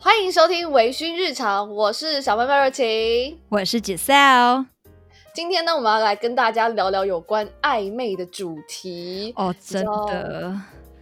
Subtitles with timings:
[0.00, 4.66] 欢迎收听微醺日常，我是小妹妹热情，我是 Giselle。
[5.34, 10.54] 今天呢，我们要来跟大家聊聊有关暧昧的主题哦，真的，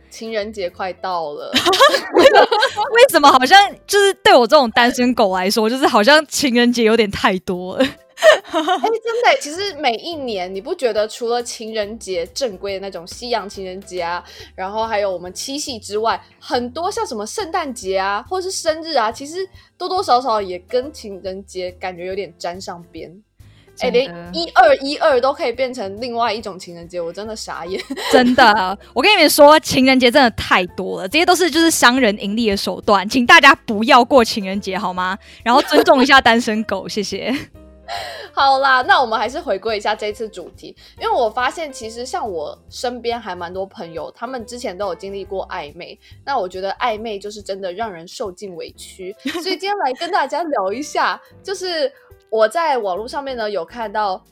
[0.08, 1.52] 情人节快到了，
[2.94, 7.86] 为什么好像就是对我这种单身狗来说，就是好像情人节有点太多了。
[8.50, 14.24] 哎、欸，真的，其实每一年你不觉得除了情人节正规的那种西洋情人节啊，
[14.54, 23.14] 然后还有我们七夕之外，很多像什么圣诞节啊，或是生日啊，其实多多少少也跟情人节感觉有点沾上边。
[23.80, 27.78] 哎、欸，连一二一二都可以变成另外一种情人节，我真的傻眼。
[28.10, 35.18] 真的，我跟你们说，情人节真的太多了，这些都是就是商人盈利的手段，请大家不要过情人节好吗？
[35.44, 37.30] 然后尊重一下单身狗，谢谢。
[38.34, 45.98] 好啦，那我们还是回归一下这次主题，因为我发现其实像我身边还蛮多朋友，他们之前都有经历过暧昧。
[46.24, 51.92] 那我觉得暧昧就是真的让人受尽委屈， 所以今天来跟大家聊一下，就是
[52.28, 54.22] 我在网络上面呢有看到，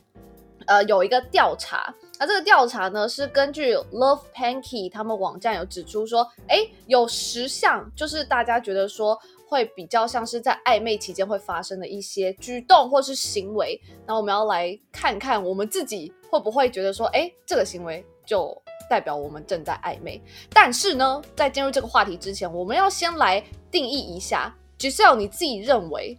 [0.67, 9.19] 呃，有一个调查，那这个调查呢是根据 Love Panky 他们网站有指出说，哎，有十项就是大家觉得说。
[9.47, 20.21] 会比较像是在暧昧期间会发生的一些举动或是行为，那我们要来看看我们自己会不会觉得说，哎，这个行为就代表我们正在暧昧。
[20.49, 26.17] 但是呢，在进入这个话题之前，我们要先来定义一下就是要你自己认为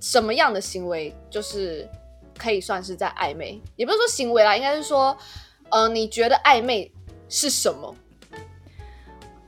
[0.00, 1.88] 什么样的行为就是
[2.36, 3.60] 可以算是在暧昧？
[3.76, 5.16] 也不是说行为啦，应该是说，
[5.68, 6.90] 呃，你觉得暧昧
[7.28, 7.94] 是什么？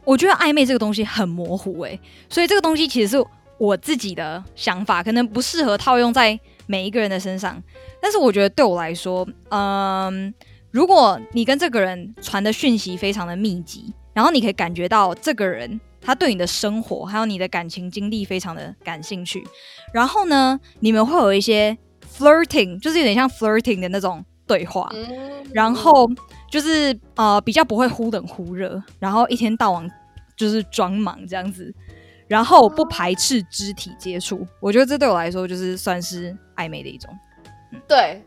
[0.05, 3.27] 我觉得暧昧这个东西很模糊诶，所以这个东西其实是
[3.59, 7.63] 我自己的想法，可能不适合套用在每一个人的身上。
[8.03, 10.33] 但是我觉得对我来说，嗯，
[10.71, 19.43] 如果你跟这个人传的讯息非常的密集，然后你可以感觉到这个人他对你的生活还有你的感情经历非常的感兴趣，
[19.93, 21.77] 然后呢，你们会有一些
[22.19, 24.91] flirting，就是有点像 flirting 的那种对话，
[25.53, 26.11] 然后。
[26.55, 29.91] 就是呃比较不会忽冷忽热，然后一天到晚
[30.37, 31.75] 就是装忙这样子，
[32.29, 37.11] 然后不排斥肢体接触，我觉得这对我来说就是算是暧昧的一种。
[37.73, 38.23] 嗯、对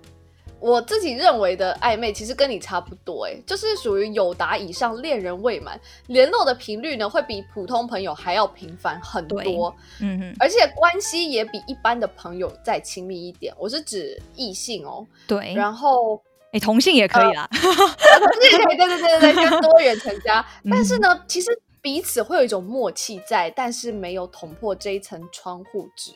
[0.60, 13.54] 我自己认为的暧昧，其实跟你差不多，哎，就是属于友达以上，恋人未满，联络的频率呢会比普通朋友还要频繁很多，嗯哼，而且关系也比一般的朋友再亲密一点。
[13.58, 16.22] 我是指异性哦，对，然后。
[16.58, 20.44] 哎，同性也可以啦，同性可以，对对对对对， 跟多元成家。
[20.70, 21.52] 但是呢，其实
[21.82, 26.14] 彼此会有一种默契在，但是没有捅破这一层窗户纸。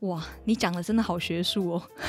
[0.00, 1.82] 哇，你讲的真的好学术哦！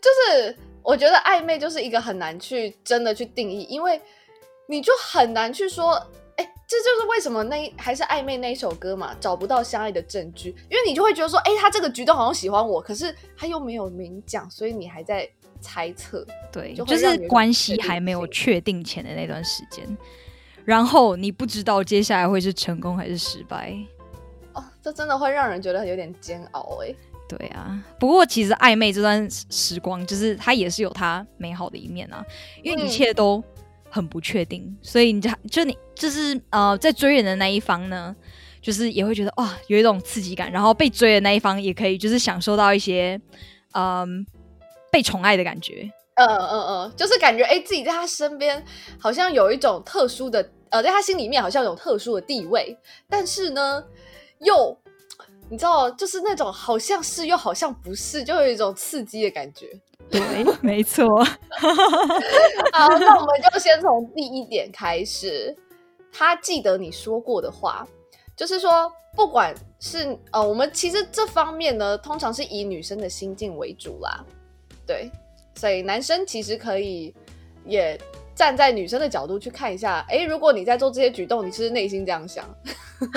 [0.00, 4.00] 就是我觉得暧昧就是一个很难去真的去定义，因为
[4.68, 6.00] 你就很难去说。
[6.68, 15.28] 这就是为什么那还是暧昧那一首歌嘛，找不到相爱的证据，因为你就会觉得说，哎，他这个举动好像喜欢我，可是他又没有明讲，所以你还在
[15.60, 19.86] 猜测，对，就，就是关系还没有确定前的那段时间，
[20.64, 23.72] 然后你不知道接下来会是成功还是失败，
[24.52, 26.92] 哦，这真的会让人觉得有点煎熬哎。
[27.28, 32.24] 对啊，不过其实暧昧这段时光，就是它也是有它美好的一面啊，
[32.64, 33.40] 因为一切都。
[33.96, 38.14] 很不确定，所以你就就你就是呃，在追人的那一方呢，
[38.60, 43.18] 就是也会觉得哇，有一种刺激感，然后被追的那一方也可以就是享受到一些
[43.72, 44.26] 嗯、
[44.92, 48.62] 被宠爱的感觉，嗯嗯嗯，就是感觉哎自己在他身边
[48.98, 52.76] 好像有一种特殊的呃，在他心里面好像有特殊的地位，
[53.08, 53.82] 但是呢
[54.40, 54.76] 又
[55.48, 59.66] 你知道，就是那种好像是又好像不是，就有一种刺激的感觉。
[60.10, 60.20] 对，
[60.62, 61.24] 没错。
[62.72, 65.54] 好，那我们就先从第一点开始。
[66.12, 67.86] 他记得你说过的话，
[68.34, 74.24] 就是说，不管是呃，我们其实这方面呢，通常是以女生的心境为主啦。
[74.86, 75.10] 对，
[75.56, 77.14] 所以男生其实可以
[77.66, 78.00] 也
[78.34, 80.02] 站在女生的角度去看一下。
[80.08, 82.42] 哎，如果你在做这些举动，你是不是内心这样想？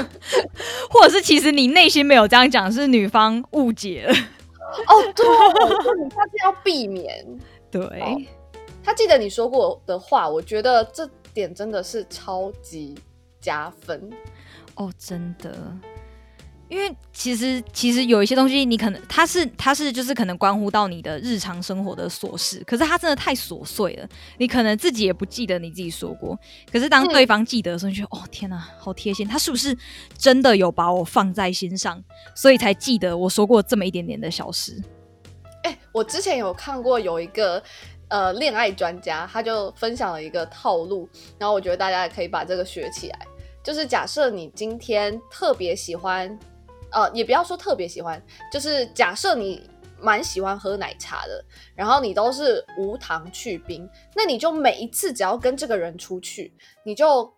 [0.92, 4.14] 或者是其实你内心没有这样讲，是女方误解了。
[4.88, 5.25] 哦，对，
[6.04, 7.25] 你下次要避免。
[7.71, 8.27] 对，
[8.83, 12.95] 他记得你说过的话，我觉得这点真的是超级
[13.39, 14.10] 加分。
[14.75, 15.56] 哦，真的。
[16.69, 24.07] 因为其实其实有一些东西，你可能它是它是就是可能关乎到你的日常生活的琐事，可是它真的太琐碎了，
[24.38, 26.38] 你可能自己也不记得你自己说过。
[26.71, 29.75] 可是当对方记得的时候，你觉得哦天哪，好贴心，他是不是
[30.16, 32.01] 真的有把我放在心上，
[32.36, 34.80] 所以才记得我说过这么一点点的小事？
[35.63, 37.62] 哎，我之前有看过有一个
[38.10, 43.19] 呃恋爱专家，他就分享了一个套路，然后我觉得大家也可以把这个学起来。
[43.62, 46.39] 就是假设你今天特别喜欢，
[46.92, 48.22] 呃，也不要说特别喜欢，
[48.52, 49.70] 就是假设你
[50.00, 51.44] 蛮喜欢喝奶茶的，
[51.76, 56.54] 然后你都是无糖去冰，那你就每一次只要跟这个人出去，
[56.84, 57.32] 你就。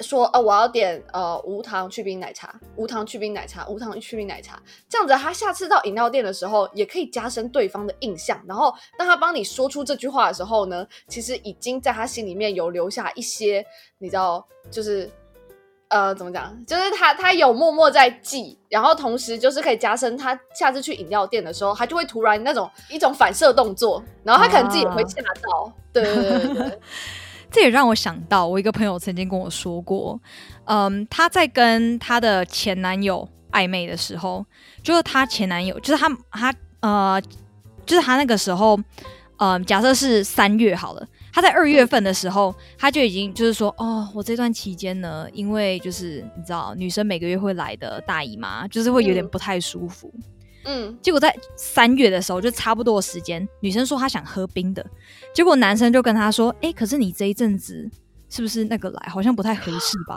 [0.00, 8.38] 说呃，我要点呃无糖去冰奶茶，无糖去冰奶茶，无糖去冰奶茶，这样子他下次到饮料店的时候也可以加深对方的印象。
[8.46, 13.64] 然后当他帮你说出这句话的时候呢，其实已经在他心里面有留下一些，
[13.96, 15.10] 你知道，就是
[15.88, 26.80] 呃怎么讲，就是他他有默默在记，然后同时就是可以加深他下次去饮料店的时候，他就会突然那种一种反射动作，然后他可能自己也会吓到，啊、对对对对对。
[27.48, 30.20] 这也让我想到，我一个朋友曾经跟我说过，
[30.64, 34.44] 嗯，他在跟他的前男友暧昧的时候，
[34.82, 37.22] 就是他前男友，就是他他呃，
[37.86, 38.78] 就是他那个时候，
[39.38, 41.06] 嗯，假设是三月好了，
[41.36, 50.10] 他在二月份的时候，他就已经就是说，哦，我这段期间呢，因为就是你知道，女生每个月会来的大姨妈，就是会有点不太舒服。
[50.64, 54.82] 嗯嗯，结果在三月的时候，就差不多的时间，女生说她想喝冰的，
[55.34, 57.86] 结果男生就跟她说：“哎、欸，可是你这一阵子
[58.30, 60.14] 是不是那个来，好像不太合适吧？”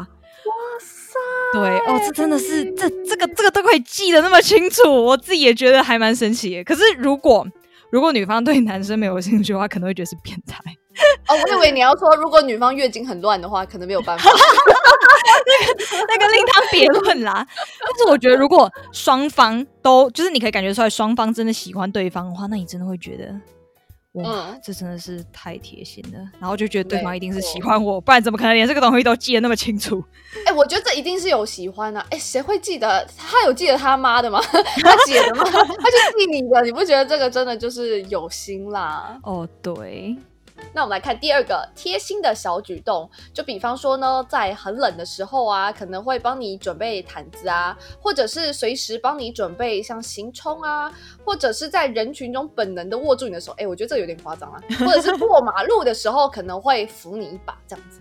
[0.47, 1.19] 哇塞，
[1.51, 6.63] 对哦，这真的是这这个这个都可以记得那么清楚，我自己也觉得还蛮神奇的。
[6.63, 7.45] 可是如果
[7.91, 10.59] 如果女方对男生没有兴趣的话，可能会觉得是变态。
[11.27, 14.29] 哦，我以为你要说，如果女方月经很乱的话，可能没有办法。
[15.49, 17.45] 那个那个另当别论啦。
[17.79, 23.33] 但是我觉得，如果双方都就是你可以感觉出来，双方真的喜欢对方的话，那你真的会觉得，
[24.13, 26.19] 哇，嗯、这真的是太贴心了。
[26.39, 30.03] 然后就觉得对方一定是喜欢我，不然怎么可能连这个东西都记得那么清楚？
[30.45, 32.05] 哎、欸，我觉得这一定是有喜欢啊。
[32.11, 33.07] 哎、欸，谁会记得？
[33.17, 34.39] 他有记得他妈的吗？
[34.51, 35.43] 他姐的吗？
[35.45, 39.17] 他就记你的，你不觉得这个真的就是有心啦？
[39.23, 40.15] 哦，对。
[40.73, 50.91] 那我们来看第二个贴心的小举动，就比方说呢，在很冷的时候啊，可能会帮你准备毯子啊，或者是随时帮你准备像行充啊，
[51.25, 57.99] 或者是在人群中本能的握住你的手，哎，我觉得这有点夸张啊， 或者是过马路的时候可能会扶你一把这样子。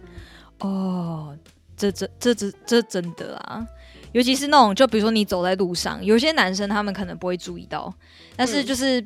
[0.60, 1.36] 哦，
[1.76, 3.66] 这这这这这真的啊，
[4.12, 7.92] 尤其是那种，就比如说你走在路上，有些男生他们可能不会注意到，
[8.36, 9.00] 但是就是、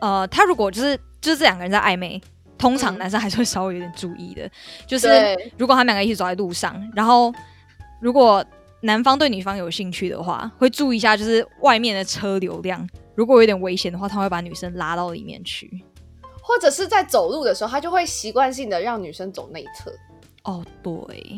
[0.00, 2.20] 嗯、呃，他如果就是就是这两个人在暧昧。
[2.58, 4.50] 通常男生还是会稍微有点注意的，嗯、
[4.86, 5.06] 就是
[5.58, 7.32] 如果他们两个一起走在路上，然后
[8.00, 8.44] 如果
[8.82, 15.84] 男方对女方有兴趣的话，会注意一下就是外面的车流量，如果有点危险的话，他会把女生拉到里面去，
[16.40, 19.92] 或者是在走路的时候，他就会习惯性的让女生走内侧。
[20.44, 21.36] 哦，对，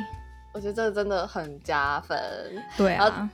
[0.52, 2.18] 我觉得这真的很加分。
[2.76, 3.28] 对啊，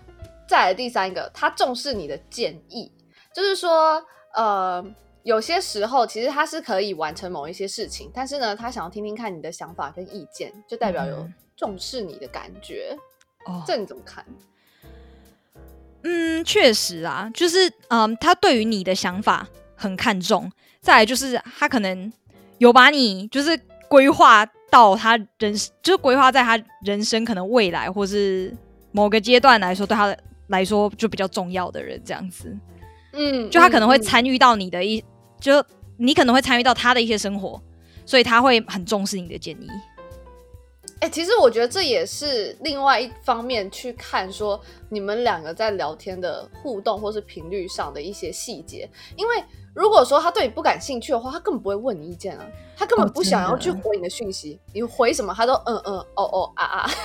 [0.48, 2.90] 再来第三个，他重视你的建议，
[3.34, 4.02] 就是说，
[4.34, 4.84] 呃。
[5.24, 11.26] 有些时候，其实他是可以完成某一些事情，但是呢，他想要听听看你的想法跟意见，就代表有
[11.56, 12.94] 重视你的感觉。
[13.46, 14.22] 哦、嗯，这你怎么看？
[16.02, 20.52] 嗯，确实啊，就是嗯，他对于你的想法很看重。
[20.82, 22.12] 再来就是他可能
[22.58, 28.54] 有把你就是规划到他人，就是规划在他人生可能未来或是
[28.92, 30.14] 某个阶段来说，对他
[30.48, 32.54] 来说就比较重要的人这样子。
[33.14, 35.02] 嗯，就他可能会参与到你的一。
[35.44, 35.62] 就
[35.98, 37.60] 你可能会参与到他的一些生活，
[38.06, 39.68] 所以他会很重视你的建议。
[41.00, 44.58] 哎、欸，其实我觉得这也是另外一方面去看，说
[44.88, 48.88] 你们两个在聊天的互动或是频率上的一些细节。
[49.16, 54.54] 因为如果说他对你不感兴趣的话，他根本不会问你意见啊，他根本不想要去回你的讯息。
[54.54, 56.90] 哦、你回什么，他都嗯嗯哦哦啊啊，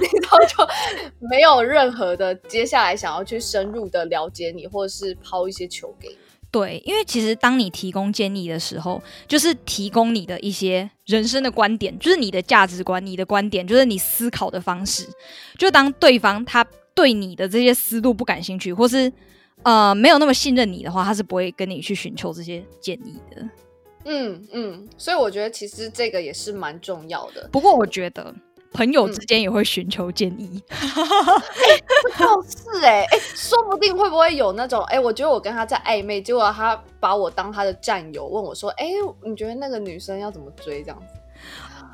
[0.00, 0.66] 你都就
[1.18, 6.16] 没有任何的接下来想要去深入的了解你，或者是抛一些球给你。
[6.50, 15.06] 对，因为其实当你提供建议的时候，就是提供你的一些人生的观点，就是你的价值观、你的观点，就是你思考的方式。
[15.58, 19.12] 就当对方他对你的这些思路不感兴趣，或是
[19.64, 23.48] 呃没有那么信任你的话，他是不会跟你去寻求这些建议的。
[24.04, 27.48] 嗯嗯，所以我觉得其实这个也是蛮重要的。
[27.52, 28.34] 不过我觉得。
[28.76, 30.62] 朋友之间也会寻求建议，
[32.18, 38.92] 倒是哎哎，说不定会不会有那种哎、欸，我觉得我跟他在暧昧，结果他把我当他的战友，问我说，哎、欸，
[39.24, 41.18] 你觉得那个女生要怎么追这样子？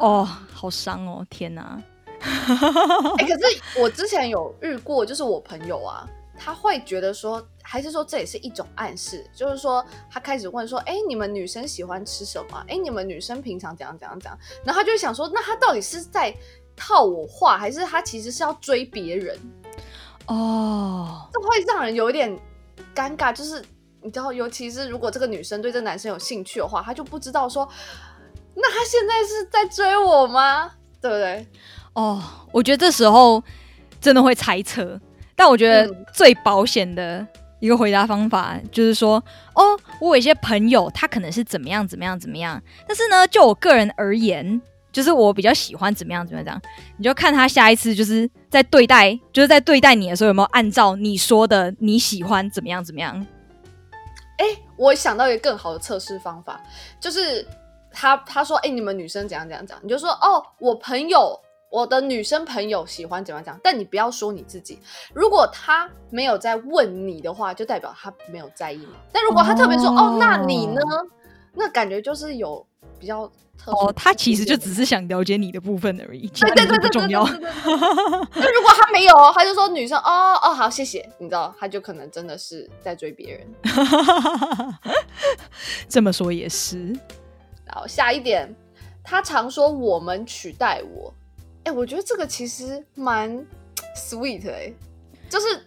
[0.01, 1.81] 哦，好伤哦，天哪！
[2.21, 6.05] 哎、欸，可是我之前有遇过，就是我朋友啊，
[6.37, 12.59] 他会觉得说，还是说这也是一种暗示，就是说他开始问说，哎、欸，你们女生喜欢吃什么？
[12.67, 14.37] 哎、欸，你们女生平常怎样怎样怎样？
[14.65, 16.35] 然后他就想说，那他到底是在？
[16.76, 19.38] 套我话，还是他其实是要追别人
[20.26, 21.33] 哦？Oh.
[21.33, 22.38] 这会让人有一点
[22.95, 23.33] 尴尬。
[23.33, 23.64] 就是
[24.00, 27.69] 你知道，尤其是如果这个女生对这个男生有兴趣的话，她就不知道说，
[28.55, 30.73] 那他现在是在追我吗？
[31.00, 31.47] 对不对？
[31.95, 33.43] 哦，oh, 我觉得这时候
[34.00, 35.00] 真的会猜测。
[35.35, 37.26] 但我觉得最保险的
[37.59, 39.23] 一个回答方法就是说，
[39.55, 44.61] 哦，我有一些朋友，他可能是怎么样怎么样怎么样，但是呢，就我个人而言，
[44.93, 46.61] 就是我比较喜欢怎么样怎么样。
[46.97, 53.27] 你就看他下一次就是在对待，就是在对待你的时候有没有按照你说的你喜欢怎么样怎么样。
[54.39, 54.47] 哎，
[54.77, 56.61] 我想到一个更好的测试方法，
[57.01, 57.47] 就是
[57.91, 61.41] 他他说，哎，你们女生怎样怎样怎样，你就说，哦，我朋友。
[61.73, 64.79] 我的女生朋友喜欢怎么讲，但你不要说你自己。
[65.15, 68.89] 如果他没有在问你的话，就代表他没有在意你。
[69.11, 70.83] 但如果他特别说哦，哦，那你呢？
[71.55, 72.67] 那感觉就是有
[72.99, 73.87] 比较特殊。
[73.87, 77.25] 哦，他其实就只是想了解你的部分而已，对对对，不重要。
[77.25, 77.35] 那
[78.53, 81.09] 如果他没有，他就说女生哦哦好，谢谢。
[81.19, 83.47] 你知道，他就可能真的是在追别人。
[85.89, 86.89] 这么说也是。
[87.65, 88.55] 然后下一点，
[89.03, 91.12] 他常说我们取代我。
[91.65, 93.31] 哎、欸，我觉得这个其实蛮
[93.97, 94.75] sweet 哎、欸，
[95.31, 95.65] 就是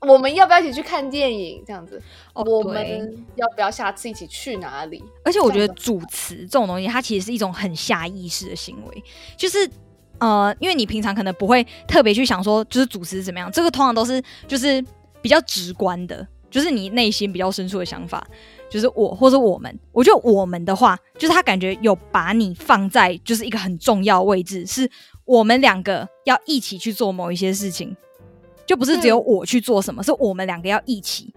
[0.00, 2.00] 我们要不要一起去看电影这样子？
[2.32, 5.02] 哦，我们要不要下次一起去哪里？
[5.24, 9.02] 而且我觉得主持这种东西，它其实是一种很下意识的行为，
[9.36, 9.68] 就是
[10.18, 14.84] 呃，因为你平常可能不会特别去想说，就是主持怎么样，这个通常都是就是
[15.20, 18.26] 比较直观的，就是你内心比较深处的想法。
[18.70, 24.90] 就是我或者我们，我觉得我们的话，就是他感觉有把你放在就是一个很重要位置，是
[25.24, 27.96] 我们两个要一起去做某一些事情，
[28.68, 31.34] 就不是只有我去做什么，嗯、是我们两个要一起，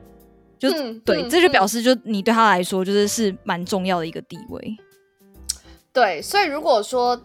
[0.60, 4.78] 就、嗯、对、嗯，这就表示就你对他来说就是是蛮重要的一个地位。
[5.94, 7.20] 对，所以如果说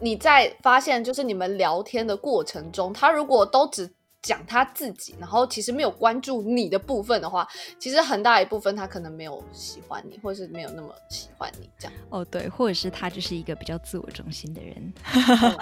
[0.00, 3.90] 你在发现就是你们聊天的过程中，他如果都只
[4.26, 7.46] 讲他自己，然后其实没有关注你的部分的话，
[7.78, 11.92] 其实很大一部分他可能没有喜欢你，或者是没有那么喜欢你这样。
[12.10, 14.92] 哦，对，或者是他就是一个比较自我中心的人。
[15.38, 15.54] Oh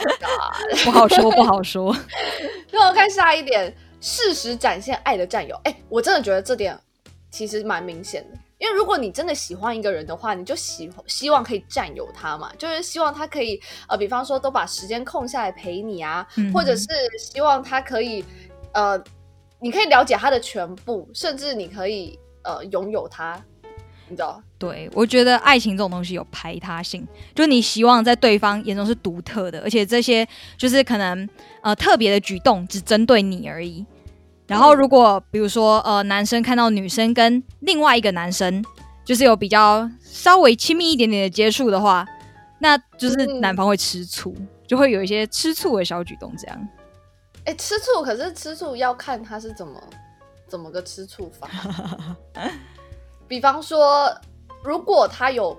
[0.82, 1.94] 不好说，不好说。
[2.72, 5.54] 那我看下一点，适时展现爱的占有。
[5.64, 6.78] 哎，我真的觉得这点
[7.30, 16.86] 其实蛮明显的，因为如果你真的喜欢一个人的话，你就希希望可以占有他嘛，就是希望他可以呃，比方说都把时间空下来陪你啊，嗯、或者是
[17.18, 18.24] 希望他可以。
[18.74, 19.02] 呃，
[19.60, 23.42] 你可以了解他的全部，甚至你可以呃拥有他，
[24.08, 24.42] 你知道？
[24.58, 30.26] 对，我觉得爱情这种东西有排他性，就你希望在对方眼中是独特的，而且这些
[30.58, 31.28] 就是可能
[31.62, 33.84] 呃特别的举动只针对你而已。
[34.46, 38.62] 然后如果比如说呃男生看到女生跟另外一个男生
[39.02, 42.06] 就是有比较稍微亲密一点点的接触的话，
[42.58, 46.68] 那就是男方会吃醋，嗯，就会有一些吃醋的小举动这样。
[47.46, 49.78] 哎、欸，吃醋可是吃醋要看他是怎么
[50.48, 51.48] 怎么个吃醋法。
[53.28, 54.14] 比方说，
[54.62, 55.56] 如果他有，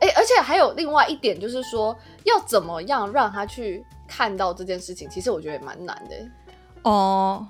[0.00, 6.16] 哎、欸，而且还有另外一点就是说，要怎么样让他去看到这件事情，其实我觉得也蛮难的。
[6.82, 7.46] 哦，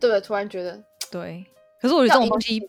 [0.00, 0.20] 对？
[0.20, 1.46] 突然觉得对，
[1.80, 2.60] 可是我觉得这种东西。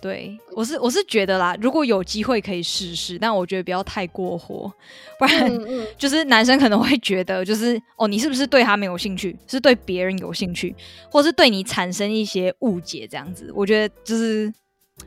[0.00, 4.72] 对，我是我是觉得啦，如果有机会可以试试，但我觉得不要太过火，
[5.18, 5.52] 不然、
[5.98, 10.74] 就是男生可能会觉得，就是哦，你是不是对他没有兴趣，是对别人有兴趣，
[11.10, 13.52] 或是对你产生一些误解这样子。
[13.54, 14.50] 我觉得就是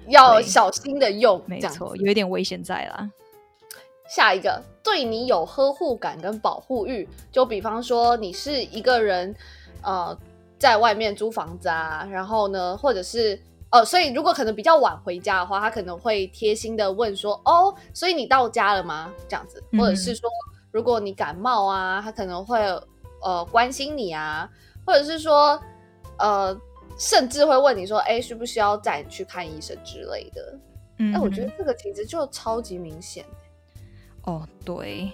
[0.10, 3.10] 要小心的用，没错，有一点危险在啦。
[4.08, 9.36] 下一个，对你有呵护感跟保护欲，就比方说你是一个人，
[9.82, 10.16] 呃，
[10.60, 13.40] 在外面租房子啊，然后呢，或者是。
[13.74, 20.30] 哦，所以如果可能比较晚回家的话，他可能会贴心的问说：“哦，所以你到家了吗？”这样子，或者是说，
[20.72, 22.60] 如果你感冒啊，他可能会
[23.24, 24.48] 呃关心你啊，
[24.86, 25.60] 或者是说
[26.20, 26.56] 呃，
[27.00, 30.60] 甚至会问你说：“哎，需不需要带你去看医生之类的？”
[31.00, 33.26] 嗯，那我觉得这个其实就超级明显。
[34.26, 35.12] 哦，对，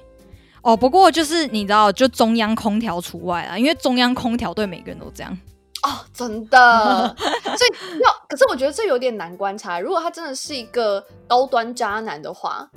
[0.64, 5.40] 哦，不过就是你知道，就中央空调除外啊，因为中央空调对每个人都这样。
[5.84, 9.80] 哦，真的， 所以要，可是我觉得这有点难观察。
[9.80, 12.70] 如果他真的是一个高端渣男的话，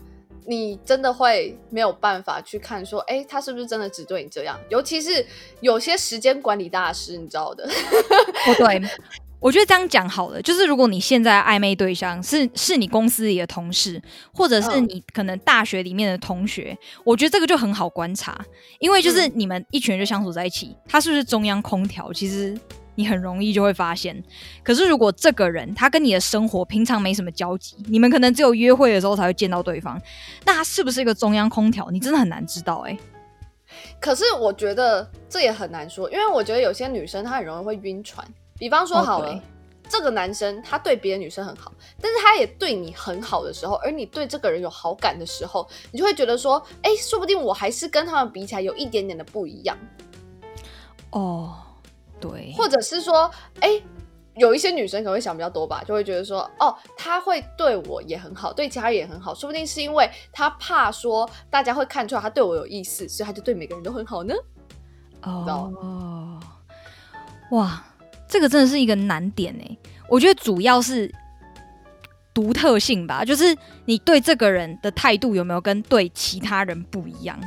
[0.46, 4.58] 你真的会没有办法去看说，哎，他是不是真的只对你这样？
[4.68, 5.24] 尤其是
[5.60, 7.68] 有些时间管理大师，你知道的。
[8.44, 8.82] 不，对，
[9.40, 14.00] 我觉得这样讲好了，就是如果你现在暧昧对象是是你公司里的同事，
[14.32, 18.40] 或者是你可能大学里面的同学，嗯，我觉得这个就很好观察，
[18.78, 22.12] 因为就是你们一群人就相处在一起，他是不是中央空调？
[22.12, 22.56] 其实。
[22.94, 24.22] 你很容易就会发现，
[24.62, 30.00] 可是如果这个人他跟你的生活平常没什么交集，你们可能只有约会的时候才会见到对方，
[30.44, 31.90] 那他是不是一个中央空调？
[31.90, 32.98] 你真的很难知道哎、欸。
[33.98, 38.26] 可是我觉得这也很难说，因为我觉得有些女生她很容易会晕船。
[38.58, 39.40] 比方说好了，oh,
[39.88, 49.76] 这个男生他对别的女生很好，但是他也对你很好的时候，而你对这个人有好感的时候，你就会觉得说，哎，说不定我还是跟他们比起来有一点点的不一样。
[51.10, 51.54] 哦，
[52.22, 53.68] 对，或者是说，哎，
[54.36, 64.32] 有一些女生可能会想比较多吧，就会觉得说，哦，他会对我也很好，对其他人也很好，说不定是因为他怕说大家会看出来他对我有意思，所以他就对每个人都很好呢。
[65.22, 66.40] 哦，
[67.50, 67.84] 哇，
[68.28, 69.76] 这个真的是一个难点哎，
[70.08, 71.12] 我觉得主要是
[72.32, 77.38] 独特性吧，就是你对这个人的态度有没有跟对其他人不一样？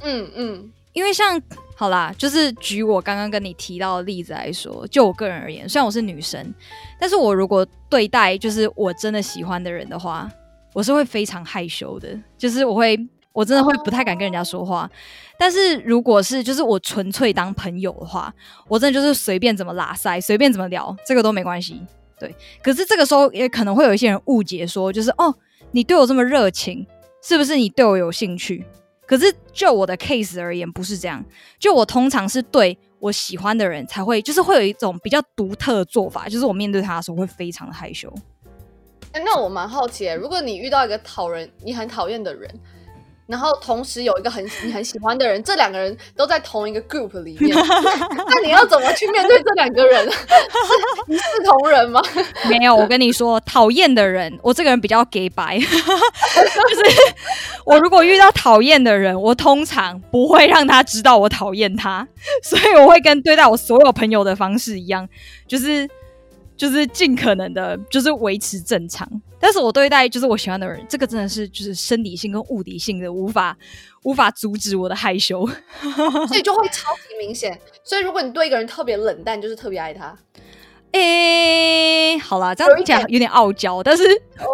[0.00, 1.42] 嗯嗯，因为像。
[1.82, 6.54] 好啦，就是举我刚刚跟你提到的例子来说，就我个人而言，虽然我是女生，
[6.96, 10.30] 但是我如果对待就是我真的喜欢的人的话，
[10.74, 12.96] 我是会非常害羞的，就是我会
[13.32, 14.88] 我真的会不太敢跟人家说话。
[15.36, 18.32] 但是如果是就是我纯粹当朋友的话，
[18.68, 21.84] 我真的就是随便怎么拉塞，随便怎么聊，这个都没关系。
[22.16, 25.34] 对，可是这个时候也可能会有一些人误解说，就是哦，
[25.72, 26.86] 你对我这么热情，
[27.24, 28.64] 是不是你对我有兴趣？
[29.06, 31.24] 可是就我的 case 而言，不是这样。
[31.58, 38.12] 就我通常是对我喜欢的人才会，就是会有一种比较独特的做法，就是我面对他的时候会非常的害羞。
[39.12, 42.50] 哎、那我蛮好奇，如果你遇到一个讨人，你很讨厌的人。
[43.32, 47.56] 然后同时有一个很你很喜欢的人，这两个人都在同一个 group 里面，
[48.28, 50.04] 那你要怎么去面对这两个人？
[50.12, 52.02] 是一视同仁吗？
[52.50, 57.00] 没有，我跟你说，讨厌的人，我这个人比较假掰，就是
[57.64, 62.06] 我如果遇到讨厌的人，我通常不会让他知道我讨厌他，
[62.42, 65.08] 所以我会跟对待我所有朋友的方式一样，
[65.48, 65.88] 就是。
[66.62, 69.04] 就是尽可能的，就是维持正常。
[69.40, 73.58] 但是我对待就是我喜欢的人，这个真的是就是生理性跟物理性的，无法
[74.04, 75.44] 无法阻止我的害羞，
[76.28, 77.60] 所以就会超级明显。
[77.82, 80.16] 所以如果你对一个人特别冷淡，就是特别爱他。
[80.92, 84.04] 诶、欸，好啦，这样听起来有点傲娇，但是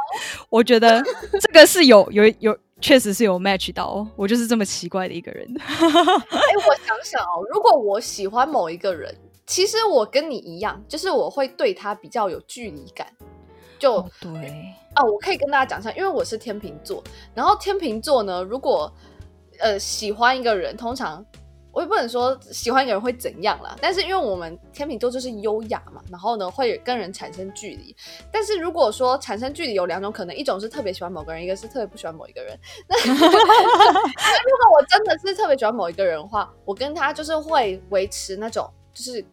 [0.48, 1.02] 我觉得
[1.38, 4.08] 这个是有有有，确实是有 match 到。
[4.16, 5.46] 我就是这么奇怪的一个人。
[5.58, 9.14] 哎、欸，我想想哦，如果我喜欢某一个人。
[9.48, 13.08] 其实我跟你一样，就是我会对他比较有距离感。
[13.78, 14.30] 就、哦、对
[14.94, 17.02] 啊，我可以跟大家讲一下，因为我是天秤座，
[17.34, 18.92] 然后天秤座呢，如果
[19.60, 21.24] 呃喜欢一个人，通常
[21.70, 27.94] 我也不能说喜欢一个人会怎样啦，但是因为我们天秤座就是优雅嘛，然后呢会跟人产生距离。
[28.32, 32.58] 但是如果说产生距离有两种可能，一种是特别喜欢某个人，一个是特别不喜欢某一个人。
[32.88, 33.30] 那 如果
[34.76, 38.68] 我真的是特别喜欢某一个人的话，我跟他就是会维持那种。
[38.98, 39.24] 就是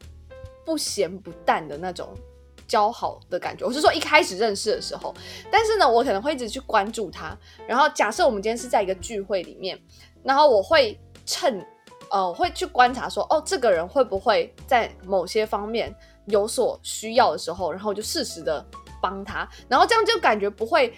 [0.63, 2.15] 不咸不淡的那种
[2.67, 3.65] 交好的感觉。
[3.65, 5.13] 我是说一开始认识的时候，
[5.51, 7.35] 但是呢，我可能会一直去关注他。
[7.67, 9.79] 然后假设我们今天是在一个聚会里面，
[10.23, 11.65] 然后我会趁
[12.11, 15.93] 呃，我会去观察说，哦，这个人会不会在某些方面
[16.27, 18.63] 有所需要的时候，然后我就适时的
[19.01, 19.47] 帮他。
[19.67, 20.93] 然后这样就感觉不会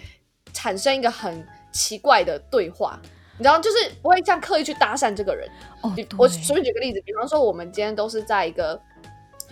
[0.52, 3.00] 产生一个很奇怪的对话。
[3.38, 5.48] 你知道，就是不会这样刻意去搭讪这个人。
[5.82, 8.78] 哦，我随便举个例子，比方说我们今天都是在一个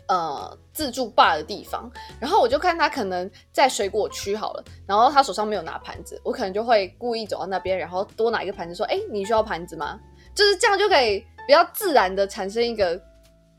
[0.08, 9.98] 呃自助吧的地方，然后我就看他可能在水果区好了，然后他手上没有拿盘子，我可能就会故意走到那边，然后多拿一个盘子，说：“哎，你需要盘子吗？”
[10.34, 13.00] 就是这样就可以比较自然的产生一个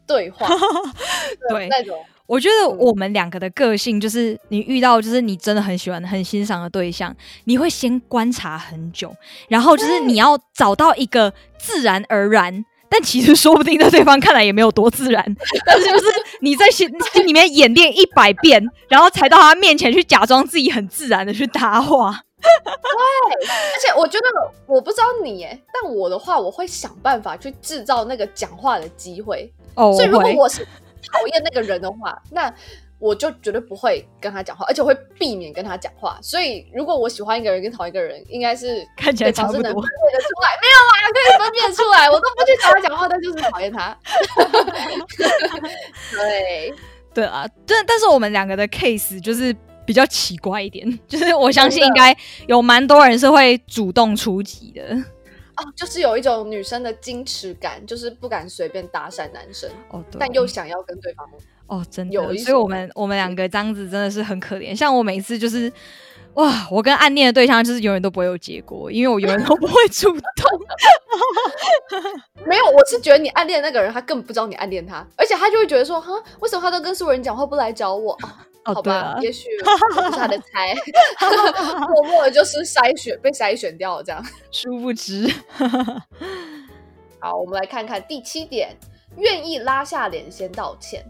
[0.05, 0.47] 对话，
[1.49, 1.97] 对那种。
[2.27, 9.15] 我觉得我们两个的个性就是，你遇到就是你真的很喜欢、很欣赏的对象，你会先观察很久，
[9.47, 15.23] 然后就是你要找到一个自然而然，但其实说不定在对方看来也没有多自然，
[15.65, 16.05] 但是就是
[16.41, 22.23] 你在心 心里面演练一百遍，然后才到他面前去假装自己很自然的去搭话。
[22.41, 24.25] 对，而且我觉得
[24.65, 29.49] 我不知道你耶，但我的话我会想办法去制造那个讲话的机会。
[29.75, 30.67] 哦，所以如果我是。
[31.11, 32.53] 讨厌那个人的话， 那
[32.99, 36.17] 我就绝对不会跟他讲话，而且会避免跟他讲话。
[36.21, 40.57] 所以，如果我喜欢一个人跟讨厌一个人，应该是看起来差不多，能分辨得出来。
[40.61, 43.95] 没有啊，可以分辨出来，我都不去找他讲话，但就是讨厌他。
[46.11, 46.73] 对
[47.13, 49.55] 对啊，但但是我们两个的 case 就是
[49.85, 52.15] 比较奇怪一点，就是我相信应该
[52.47, 54.81] 有蛮多人是会主动出击的。
[55.57, 61.27] 哦，就是有一种女生的矜持感，就是不敢随便搭讪男生，哦，对，但又想要跟对方
[61.67, 64.75] 哦，真的有，所以我们我们两个这样子真的是很可怜。
[64.75, 65.71] 像我每次就是
[66.35, 70.21] 哇，我跟暗恋的对象就是永远都不会有结果，因为我永远都不会主动。
[72.45, 78.15] 没有，我是觉得你暗恋的那个人，他根本不知道你暗恋他，而且他就会觉得说，哈，为什么他都跟所有人讲话，不来找我？
[78.73, 80.75] 好吧，啊、也许我不是他的菜
[81.89, 84.23] 默默的就是筛选被筛选掉了这样。
[84.51, 85.27] 殊不知，
[87.19, 88.75] 好，我们来看看第七点，
[89.17, 91.05] 愿意拉下脸先道歉。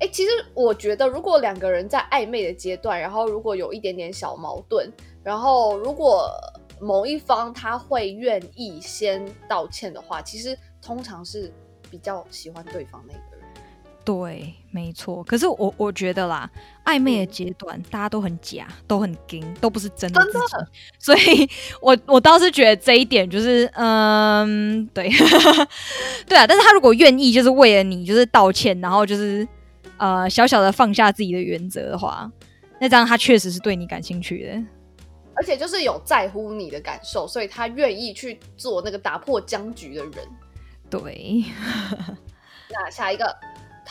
[0.00, 4.90] 哎，其实我觉得，如果两个人在暧昧的阶段，然后如果有一点点小矛盾，
[5.22, 6.28] 然后如果
[6.80, 11.52] 某一方他会愿意先道歉的话，其实通常是
[11.88, 13.31] 比较喜欢对方那个人。
[14.04, 15.22] 对，没错。
[15.22, 16.50] 可是我我觉得啦，
[16.84, 20.38] 暧昧的阶段大家都很假，都很硬，都不是真的自己。
[20.38, 20.68] 真的。
[20.98, 21.48] 所以
[21.80, 25.08] 我我倒是觉得这一点就是，嗯，对，
[26.26, 26.44] 对啊。
[26.44, 29.46] 但是他如果愿意，就是为了你，就是道歉，然后就是
[29.98, 32.28] 呃小小的放下自己的原则的话，
[32.80, 34.60] 那这样他确实是对你感兴趣的，
[35.34, 40.12] 而且就是有在乎你的感受，所以他愿意去做那个打破僵局的人。
[40.90, 41.44] 对。
[42.68, 43.32] 那下一个。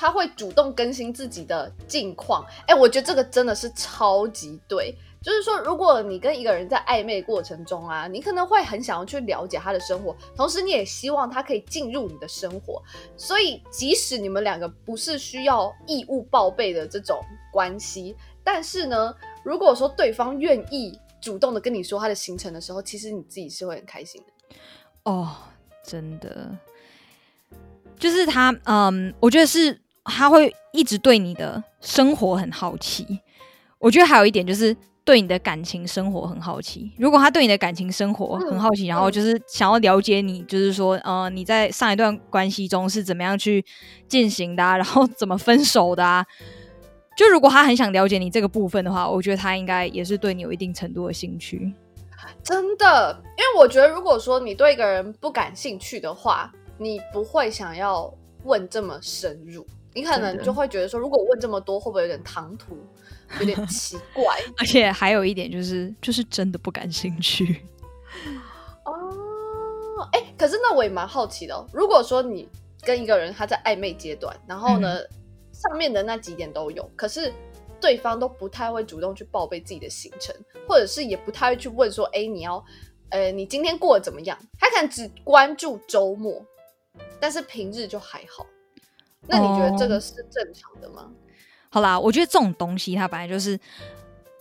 [0.02, 4.98] 他会主动更新自己的近况，哎，我觉得这个真的是超级对。
[5.22, 12.82] 就是说，如果你跟一个人在暧昧过程中啊，你可能会很想要去了解他的生活，同时你也希望他可以进入你的生活。
[13.16, 24.56] 所以，即使你们两个不是需要义务报备的这种关系，但是呢，如果说对方愿意主动的跟你说他的行程的时候，其实你自己是会很开心的。
[25.04, 25.36] 哦，
[25.86, 26.58] 真的。
[28.00, 33.20] 就是他，嗯，我觉得是他会一直对你的生活很好奇。
[33.80, 36.92] 我觉得还有一点就是对你的感情生活很好奇。
[36.98, 43.64] 如果他对你的感情生活很好奇，嗯、然后就是想要了解你，就是说，呃，你在上一段关系中是怎么样去
[44.08, 46.26] 进行的，啊， 然后怎么分手的啊？
[47.18, 51.74] 就如果他很想了解你这个部分的话，我觉得他应该也是对你有一定程度的兴趣。
[52.44, 56.52] 真的，因为我觉得如果说你对一个人不感兴趣的话。
[56.78, 58.12] 你不会想要
[58.44, 62.78] 问这么深入，你可能就会觉得说，如果问这么多，会不会有点唐突，
[63.40, 64.40] 有点 奇怪？
[64.58, 67.66] 而且还有一点就是，就是真的不感兴趣。
[68.86, 71.66] 哦，哎，可是那我也蛮好奇的哦。
[71.74, 72.48] 如果说你
[72.82, 75.10] 跟一个人他在暧昧阶段，然后呢，嗯、
[75.52, 77.34] 上面的那几点都有，可是
[77.80, 80.36] 对方都不太会主动去报备自己的行程，
[80.68, 82.64] 或者是也不太会去问说，哎，你要，
[83.10, 84.38] 呃，你今天过得怎么样？
[84.58, 86.46] 他可能只关注周末。
[87.22, 88.46] 但是平日就还好，
[89.28, 91.04] 那你觉得这个是正常的吗？
[91.04, 91.12] 哦、
[91.70, 93.58] 好啦，我觉得这种东西它本来就是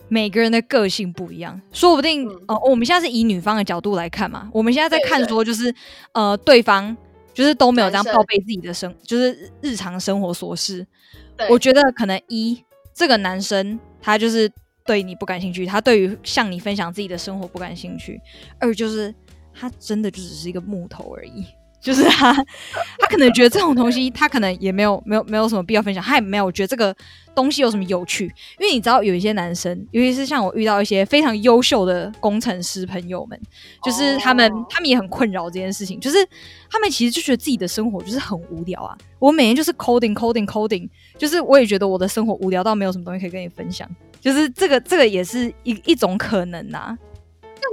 [0.09, 5.73] 每个人的个性不一样，说不定哦、嗯呃，我们现在是以女方的角度来看嘛，我们现在在看说就是
[6.13, 6.95] 呃，对方
[7.33, 10.85] 就是都没有这样报备自己的生，就是日常生活琐事。
[11.49, 12.61] 我觉得可能一
[12.93, 14.51] 这个男生他就是
[14.85, 18.19] 对你不感兴趣，他对于向你分享自己的生活不感兴趣；
[18.59, 19.15] 二就是
[19.53, 21.45] 他真的就只是一个木头而已。
[21.81, 26.95] 就是他，他可能觉得这种东西，他可能也没有没有没有什么必要分享，他也没有觉得这个
[27.33, 28.25] 东西有什么有趣。
[28.59, 33.39] 因为你知道，有一些男生，尤其是像我遇到一些非常优秀的工程师朋友们，
[33.83, 34.65] 就是他们，oh.
[34.69, 36.17] 他们也很困扰这件事情，就是
[36.69, 38.95] 他们其实就觉得自己的生活就是很无聊啊。
[39.17, 43.89] 我每天就是 coding coding coding，就是我也觉得我的生活无聊到没有什么东西可以跟你分享，
[44.19, 46.97] 就是这个这个也是一一种可能呐、啊。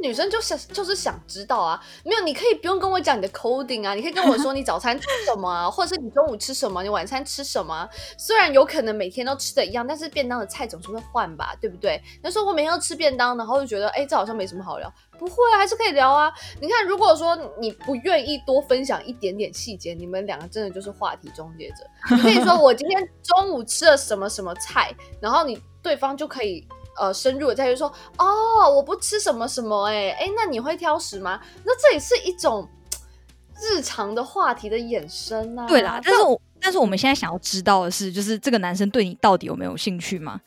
[0.00, 7.88] 女生就是就是想知道啊，没有，你可以不用跟我讲你的 coding 啊，你可以跟我说你早餐吃什么啊，或者是你中午吃什么，你晚餐吃什么。
[8.16, 12.00] 虽然有可能每天都吃的一样，但是便当的菜总是会换吧，对不对？
[12.22, 16.32] 那说我每天都吃便当，然后就觉得哎，这好像没什么好聊，不会啊，还是可以聊啊。
[16.60, 21.76] 你看，如果说你不愿意多分享一点点细节，你们两个真的就是话题终结者。
[22.10, 26.66] 你可以说我今天中午吃了什么什么菜，然后你对方就可以。
[26.98, 31.40] 呃，深入的再去说哦，我不吃什么什么、欸，哎哎，那你会挑食吗？
[31.64, 32.68] 那这也是一种
[33.60, 35.66] 日常的话题的衍生啊。
[35.66, 40.40] 对啦，但是我但是我们现在想要知道的是，就是这个男生对你到底有没有兴趣吗？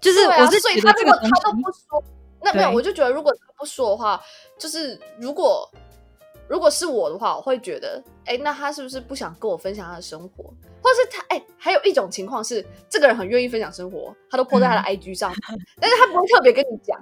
[0.00, 2.04] 就是我是觉得这个他都不说，
[2.42, 4.20] 那没有，我就觉得如果他不说的话，
[4.58, 5.68] 就是如果。
[6.50, 10.50] 如果是我的话，我会觉得，哎、欸，那他是不是不想跟我分享他的生活，
[10.82, 16.98] 或是他，哎、欸，还有一种情况是，这个人很愿意分享生活，他都 po 在他的 IG 上，嗯、但是他不会特别跟你讲。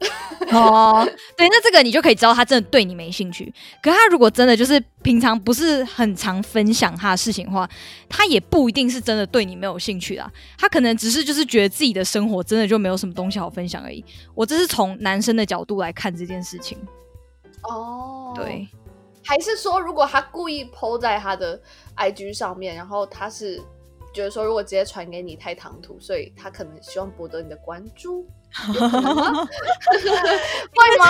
[0.50, 3.52] 哦，对，那这个你就可以知道他真的对你没兴趣。
[3.82, 7.68] 可是他如果真的就是平常不是很常分享他的事情的话，
[8.08, 10.32] 他也不一定是真的对你没有兴趣啦。
[10.56, 14.02] 他可能只是就是觉得自己的生活真的就没有什么东西好分享而已。
[14.34, 16.78] 我这是从男生的角度来看这件事情。
[17.64, 18.66] 哦，对。
[19.30, 21.60] 还是说，如果他故意 po 在他的
[21.96, 23.62] IG 上面，然后他是
[24.12, 28.26] 觉得说，如果直接传给你太唐突，所以他可能希望博得你的关注
[28.66, 28.80] 会
[30.98, 31.06] 吗？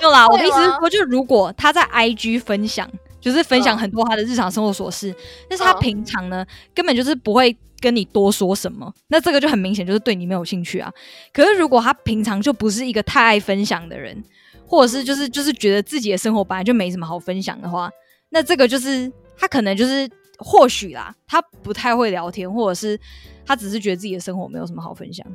[0.00, 5.14] 没有啦，我的意思是说，就如果他在 IG 分享，就是分享很多他的日常生活琐事，
[5.50, 10.90] 但是他平常呢，根本就是不会跟你多说什么，那这个就很明显就是对你没有兴趣啊。
[11.34, 14.24] 可是如果他平常就不是一个太爱分享的人。
[14.68, 17.90] 或者是就是就是觉得自己的生活本来就没什么好分享的话，
[18.28, 23.00] 那这个就是他可能就是或许啦，他不太会聊天，或者是
[23.44, 25.26] 他只是觉得自己的生活没有什么好分享。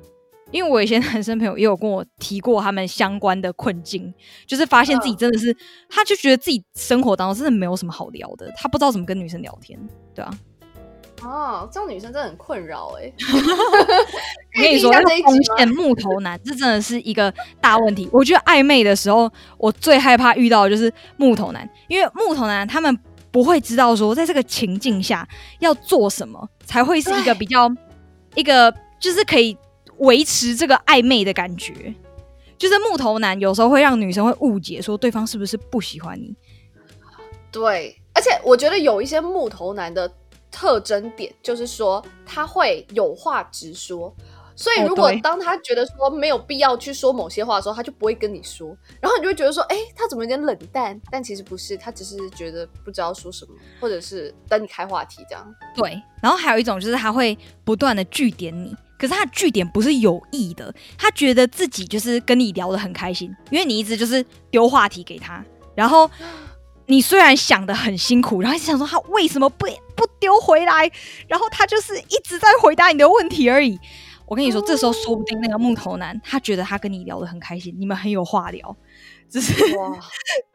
[0.51, 4.13] 因为我以前 男生朋友也有跟我提过他们相关的困境，
[4.45, 5.57] 就是发现自己真的是，呃、
[5.89, 9.79] 他就觉得自己生活当中真的没有什么好聊的，他不知道怎么跟女生聊天，
[10.13, 10.31] 对啊。
[11.25, 13.11] 哦，这种女生真的很困扰哎。
[14.55, 18.07] 我跟你说，那个红线木头男，这真的是一个大问题。
[18.11, 22.97] 我觉得暧昧的时候，我最害怕遇到的就是木头男，因为木头男他们
[23.31, 25.27] 不会知道说，在这个情境下
[25.59, 27.69] 要做什么才会是一个比较
[28.35, 29.57] 一个就是可以
[29.97, 31.93] 维持这个暧昧的感觉。
[32.55, 36.33] 就是木头男有时候会让女生会误解，说对方是不是不喜欢你。
[37.51, 40.09] 对，而且我觉得有一些木头男的
[40.53, 44.15] 特征点，就是说他会有话直说。
[44.55, 48.67] 所以，如果当他觉得说没有必要去说某些话的时候，他就不会跟你说，
[49.01, 51.01] 然后你就会觉得说，哎，他怎么有点冷淡？
[51.09, 55.43] 但其实不是，他只是觉得不知道说什么，或者是等你开话题这样。
[55.75, 66.07] 对，然后还有一种就是他会不断的据点你，可是他据点不是有意的，他觉得自己就是跟你聊得很开心，因为你一直就是丢话题给他，然后
[66.85, 69.65] 你虽然想的很辛苦，然后一直想说他为什么不
[69.95, 70.89] 不丢回来，
[71.27, 73.79] 然后他就是一直在回答你的问题而已。
[74.25, 78.75] 我跟你说，这时候说不定那个木头男，他觉得他跟你聊得很开心，你们很有话聊，
[79.29, 79.99] 只是哇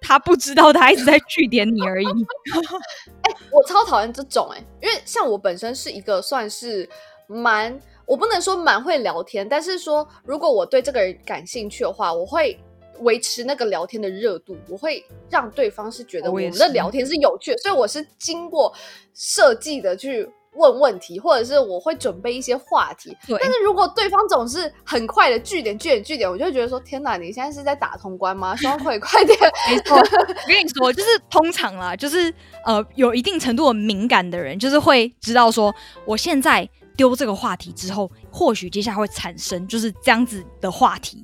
[0.00, 2.06] 他不知道他一直在据点你而已。
[3.22, 6.88] 哎、欸，我超讨厌这种哎、欸，因为像我本身是一个算是
[7.26, 12.58] 蛮，我不能说蛮会聊天，但是说如果我对这个人感兴趣的话，我会
[13.00, 18.74] 维持那个聊天的热度，我会让对方是觉得我们的聊天是有趣的，所以我是经过
[19.14, 20.28] 设计的去。
[20.54, 23.16] 问问题，或者是我会准备一些话题。
[23.28, 28.56] 但是如果对方总是很快的据点据点据点，我就会觉得说：天哪，你现在是在打通关吗？
[28.56, 29.38] 希望可以快点。
[29.70, 32.32] 没错，我跟你说，就是通常啦，就是
[32.64, 35.72] 呃，有一定程度的敏感的人，就是会知道说，
[36.04, 41.22] 我现在丢这个话题之后，或许接下来会产生就是这样子的话题，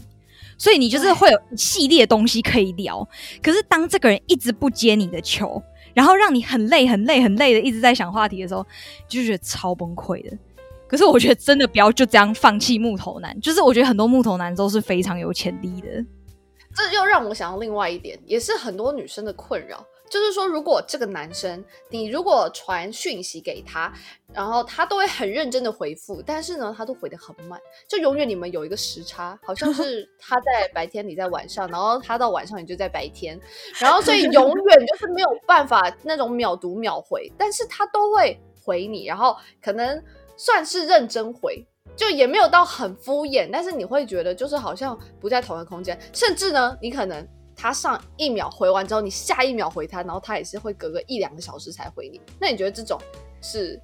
[0.65, 3.07] 所以你就是会有一系列东西可以聊。
[3.43, 5.63] 可是当这个人一直不接你的球。
[5.93, 8.67] 然后让你很累、很累、很累的一直在想话题的时候，
[9.07, 10.37] 就觉得超崩溃的。
[10.89, 15.89] 可是我觉得真的不要就这样放弃木头男，就是我觉得很多木头男都是非常有潜力的。
[16.75, 19.87] 这又让我想到另外一点，也是很多女生的困扰。
[20.21, 23.93] 就是说，如果这个男生，你如果传讯息给他，
[24.33, 33.39] 然后他都会很认真的回复，但是呢，他都回得很慢，就永远你们有一个时差，好像是 他在白天，你在晚上，然后他到晚上，你就在白天，
[33.81, 40.01] 然后所以永远就是没有办法那种秒读秒回，但是他都会回你，然后可能
[40.37, 47.27] 算是认真回，就也没有到很敷衍，但是你会觉得就是好像不在同一个空间，甚至呢，你可能。
[47.65, 52.21] 他上一秒回完之后，你下一秒回他，然后他也是会隔个一两个小时才回你。
[52.39, 53.01] 那你觉得这种
[53.41, 53.81] 是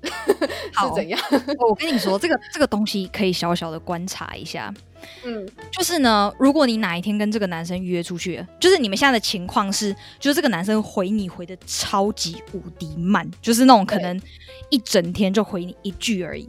[0.00, 1.20] 是怎样？
[1.58, 4.72] 我跟你说，这个 这个东西可以小小的观察一下。
[5.24, 14.22] 嗯，就是呢，如果你哪一天跟这个男生约出去，就是你们现在的情况是，就是这个男生回你回的超级无敌慢，就是那种可能
[14.70, 16.48] 一整天就回你一句而已。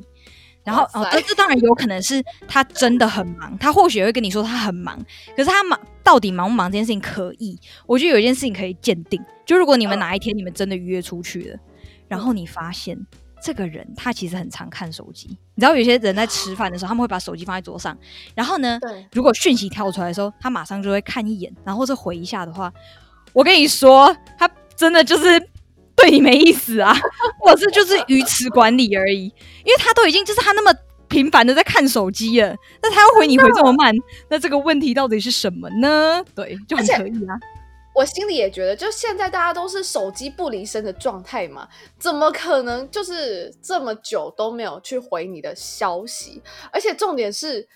[0.68, 5.00] 然后哦，这这当然有可能是他真的很忙，他或许会跟你说他很忙，
[5.34, 11.60] 可是他忙到底忙不忙这件事情可以，我觉得有一件事情可以鉴定，就如果你们哪一天你们真的约出去了，
[12.10, 12.98] 然后你发现
[13.42, 17.98] 这个人他其实很常看手机，你知道有些人在吃饭的时候他们会把手机放在桌上，
[18.36, 18.78] 然后呢，
[19.14, 22.70] 如果讯息跳出来的时候，他马上就会看一眼，然后或者回一下的话，
[23.32, 25.42] 我跟你说，他真的就是。
[25.98, 26.96] 对你没意思啊，
[27.42, 29.26] 或是就是鱼池管理而已，
[29.66, 30.74] 因为他都已经就是他那么
[31.10, 33.94] 频繁的在看手机了，那他要回你回这么慢，
[34.30, 36.24] 那这个问题到底是什么呢？
[36.36, 37.36] 对，就很可以啊。
[37.96, 46.40] 我心里也觉得，就现在大家都是手机不离身的状态嘛，怎么可能就是这么久都没有去回你的消息？
[46.72, 47.68] 而且重点是，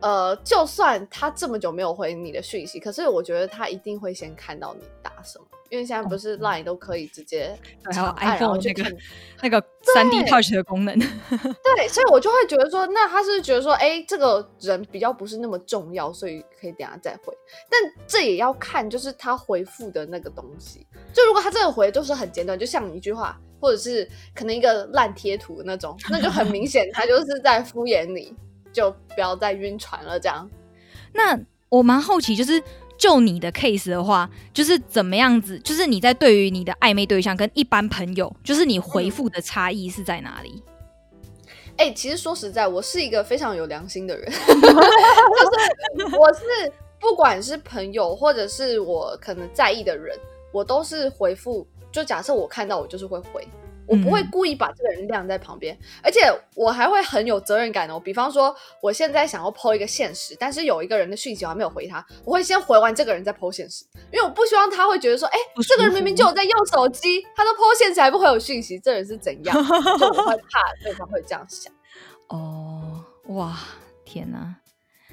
[0.00, 5.45] 呃，就算他这么久没有回你的讯息，可是我觉得他一定会先看到你打什么。
[5.70, 8.96] 因为现在不是 Line 都可以直接，还有 iPhone 那个
[9.42, 10.98] 那个三 D Touch 的功能，
[11.76, 17.36] 对，所以我就会觉得说，那他是觉得说，哎，这个人比较不是那么重要，所以可以等下再回。
[17.70, 20.86] 但这也要看，就是他回复的那个东西。
[21.12, 28.34] 就如果他这个回就是很简短，就像你一句话，或者是可能一个烂贴图那种，那就很明显他就是在敷衍你，
[28.72, 30.18] 就不要再晕船了。
[30.18, 30.48] 这样。
[31.12, 32.62] 那我蛮好奇，就是。
[32.98, 35.58] 就你的 case 的话，就是怎么样子？
[35.60, 40.62] 就是你在对于你的暧昧对象跟一般朋友，就是你回复的差异是在哪里？
[41.78, 50.18] 哎、其实说实在，我是一个非常有良心的人， 就是我是不管是朋友或者是我可能在意的人，
[50.52, 51.66] 我都是回复。
[51.92, 53.46] 就假设我看到，我就是会回。
[53.86, 56.20] 我不会故意把这个人晾在旁边，而且
[56.54, 58.00] 我还会很有责任感哦。
[58.00, 69.56] 比方说，我现在想要 po 一个现实，但是有一个人的讯息我还没有回他，我会先回完这个人再抛现实，因为我不希望他会觉得说，哎，这个人明明就有在用手机，他都抛现实还不回我讯息，这人是怎样？
[69.98, 71.72] 就我会怕对方会这样想。
[72.28, 73.56] 哦，哇，
[74.04, 74.56] 天哪！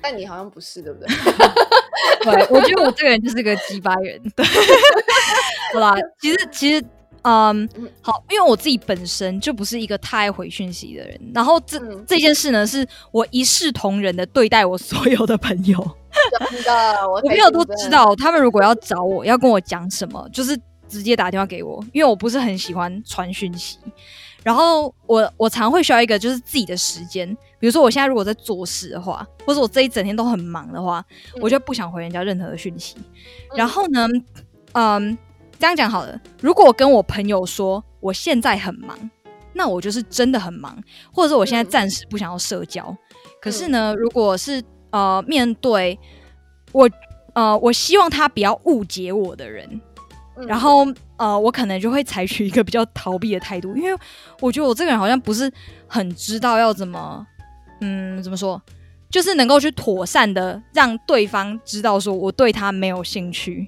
[0.02, 1.08] 但你好像不是，对不对？
[2.26, 4.22] 对，我觉得我这个人就是个鸡巴人。
[4.36, 4.46] 对，
[5.74, 6.84] 好啦，其实其实。
[7.24, 7.70] 嗯，
[8.02, 15.78] 好，因为我自己本身就不是一个太爱回讯息的人，然后这、嗯、这件事呢，是我一视同仁的对待我所有的朋友。
[16.52, 16.72] 真的，
[17.10, 20.60] 我朋友都知道，他们如果要找我要跟我讲什么，就是
[20.90, 23.78] 直接打电话给我，因为我不是很喜欢传讯息。
[24.44, 27.26] 然后我我常会需要一个就是自己的时间，
[27.58, 31.04] 比如说我现在如果在做事的话，或者我这一整天都很忙的话，
[31.36, 32.98] 嗯、我就不想回人家任何的讯息。
[33.56, 34.06] 然后呢，
[34.74, 35.18] 嗯。
[35.64, 39.10] 这样讲好了，如果我跟我朋友说我现在很忙，
[39.54, 40.78] 那我就是真的很忙，
[41.10, 42.84] 或者是我现在暂时不想要社交。
[42.90, 42.98] 嗯、
[43.42, 45.98] 可是呢，如果是呃面对
[46.74, 46.90] 我
[47.34, 49.66] 呃我希望他不要误解我的人，
[50.36, 53.98] 嗯、然后呃我可能就会采取一个比较逃避的态度，因为
[54.42, 55.50] 我觉得我这个人好像不是
[55.88, 57.26] 很知道要怎么
[57.80, 58.62] 嗯怎么说，
[59.10, 63.66] 就是能够去妥善的让对方知道说我对他没有兴趣。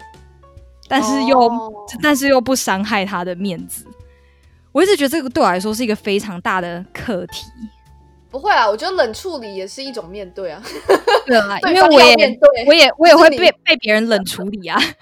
[0.87, 1.73] 但是又，oh.
[2.01, 3.85] 但是又不伤害他的面子。
[4.71, 7.45] 我一直觉得这个对我来说是一个非常大的课题。
[8.29, 10.61] 不会啊，我觉得冷处理也是一种面对啊。
[11.25, 14.77] 对啊， 因为我也，我也，我也会被被别人冷处理啊。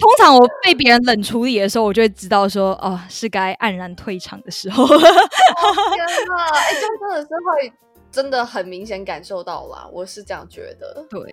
[0.00, 4.84] 通常我被别人冷处理的时候，我就会知道说，哦，是该黯然退场的时候。
[4.90, 7.72] 天哪，哎，这真的是会
[8.10, 11.06] 真的很明显感受到啦，我是这样觉得。
[11.08, 11.32] 对。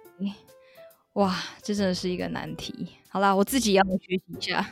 [1.17, 2.89] 哇，这真的是一个难题。
[3.09, 4.63] 好啦，我自己要学习一下。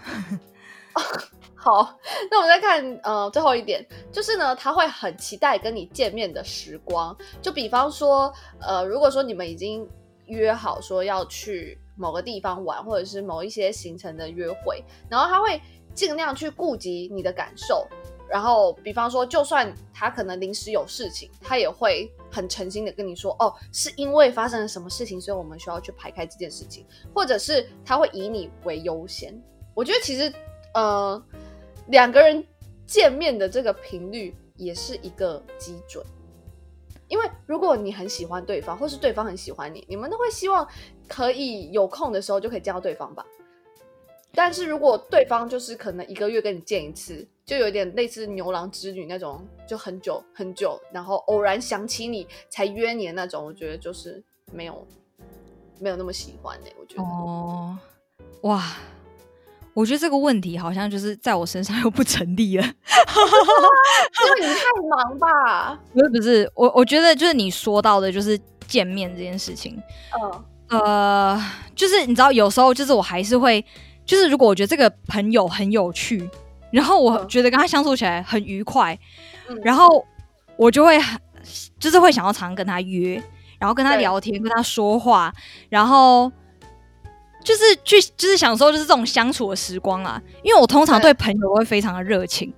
[1.56, 1.98] 好，
[2.30, 7.18] 那我们再看，呃，最后一点就是呢，他会很期待跟你见面的时光。
[7.42, 8.32] 就比方说，
[8.62, 9.90] 呃，如果说你们已经
[10.28, 15.60] 约好说要去某个地方玩，或者是某一些行程的约会，然后他会
[15.96, 17.88] 尽量去顾及你的感受。
[18.28, 29.40] 然后，比方说，就算他可能临时有事情，他也会很诚心的跟你说，哦，是因为发生了什么事情，所以我们需要去排开这件事情，或者是他会以你为优先。
[29.74, 30.34] 我觉得其实，
[30.74, 31.24] 呃，
[31.88, 32.46] 两个人
[32.88, 36.04] 见面的这个频率也是一个基准，
[37.08, 40.68] 因为如果你很喜欢对方，或是对方很喜欢你，你们都会希望
[41.08, 43.26] 可以有空的时候就可以见到对方吧。
[44.34, 54.86] 但是如果对方就是可能一个月跟你见一次，就有点类似牛郎织女那种，就很久很久，然后偶然想起你才约你的那种，我觉得就是没有
[55.80, 56.76] 没有那么喜欢哎、欸。
[56.80, 57.78] 我觉得哦，
[58.42, 58.64] 哇，
[59.76, 62.72] 我觉得这个问题好像就是在我身上又不成立了， 因
[64.34, 65.80] 为你太忙吧？
[65.94, 69.80] 不是不是，我我觉得就是你说到的，就是见面这件事情，
[70.20, 71.40] 嗯呃，
[71.76, 73.64] 就是你知道，有时候就是我还是会。
[74.08, 76.30] 就是如果我觉得这个朋友很有趣，
[76.76, 79.00] 然后我觉得跟他相处起来很愉快，
[79.48, 80.06] 嗯、然后
[80.58, 81.00] 我就会
[81.80, 83.16] 就是会想要常跟他约，
[83.58, 85.34] 然后跟他聊天，跟他说话，
[85.70, 86.30] 然后
[87.42, 90.22] 就是去就是享受就是这种相处的时光啊。
[90.44, 92.54] 因为我通常对朋友都会非常的热情，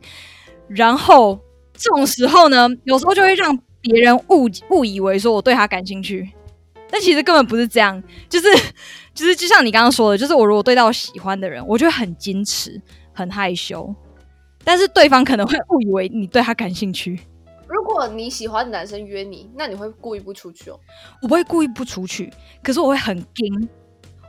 [0.67, 1.39] 然后
[1.75, 6.27] 这种时候呢，有时候就会让别人误误以为说我对他感兴趣。
[6.89, 8.47] 但其实根本不是这样，就是
[9.13, 12.81] 就是就像你刚刚说的，就是我如果对到喜欢的人，我就会很矜持、
[13.13, 13.93] 很害羞，
[14.67, 17.17] 但是对方可能会误以为你对他感兴趣。
[17.69, 20.77] 如果你喜欢的男生约你，那你会故意不出去哦？
[21.21, 22.29] 我不会故意不出去，
[22.61, 23.69] 可是我会很惊，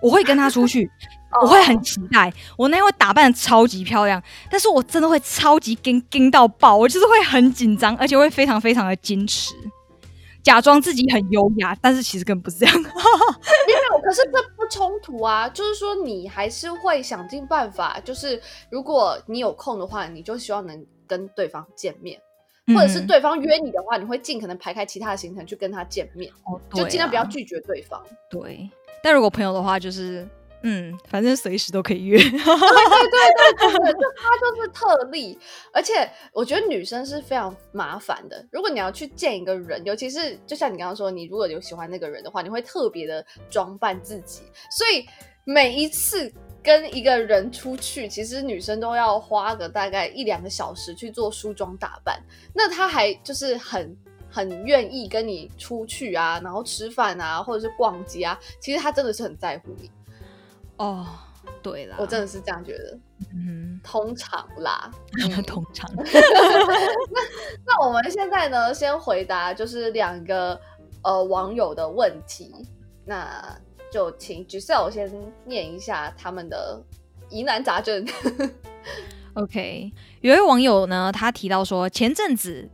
[0.00, 0.88] 我会跟他出去，
[1.42, 9.52] 我会很期待，我那天会打扮的超级漂亮，但是我真的会超级惊惊到爆，我就是会很紧张，而且会非常非常的矜持。
[10.48, 12.74] 假装自己很优雅，但是其实根本不是这样。
[12.74, 22.18] 因为可是这不冲突啊，就是说你还是会想尽办法，就是如果你有空的话，你就希望能跟对方见面，
[22.66, 28.02] 嗯、或者是对方约你的话，你会尽可能排开其他的行程去跟他见面，哦啊、就尽量不要拒绝对方。
[28.30, 28.70] 对，
[29.02, 30.26] 但如果朋友的话，就是。
[30.62, 32.18] 嗯，反正随时都可以约。
[32.18, 35.38] 对对对对对，就他就是特例，
[35.72, 38.44] 而且我觉得女生是非常麻烦的。
[38.50, 44.42] 如果你要去见一个人，尤其是就像你刚刚说，你如果有喜欢那个人的话，你会特别的装扮自己。
[44.70, 45.06] 所以
[45.44, 52.20] 每一次跟一个人出去，其实女生都要花个大概一两个小时去做梳妆打扮。
[52.52, 53.96] 那他还就是很
[54.28, 59.88] 很愿意跟你出去啊，然后吃饭啊，或者是逛街啊，其实他真的是很在乎你。
[60.78, 61.06] 哦，
[61.62, 62.98] 对啦，我真的是这样觉得。
[63.34, 65.90] 嗯，通常啦， 嗯、通常。
[65.96, 66.02] 那
[67.66, 70.58] 那我们现在呢，先回答就是两个
[71.02, 72.54] 呃网友的问题，
[73.04, 73.58] 那
[73.92, 75.10] 就请 Giselle 先
[75.44, 76.82] 念一下他们的
[77.28, 78.06] 疑难杂症。
[79.34, 82.70] OK，有一位网友呢，他提到说前阵子。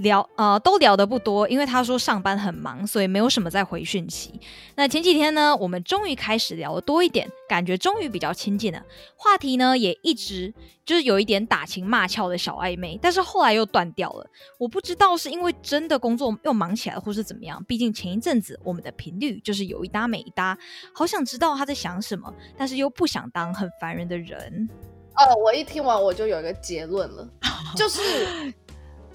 [0.00, 4.40] 聊呃都聊得不多，因为他说上班很忙，所以没有什么在回讯息。
[4.74, 8.82] 那前几天呢，我们终于开始聊得多一点，感觉终于比较亲近了。
[9.16, 10.52] 话题呢也一直
[10.84, 14.26] 就是有一点打情骂俏的小暧昧，但是后来又断掉了。
[14.58, 17.62] 我不知道是因为真的工作又忙起来了，或是怎么样。
[17.64, 20.56] 毕竟前一阵子我们的频率就是有一搭没一搭，
[20.94, 24.68] 好想知道他在想什么，但是又不想当很烦人的人。
[25.16, 27.28] 哦，我一听完我就有一个结论了，
[27.76, 28.00] 就是。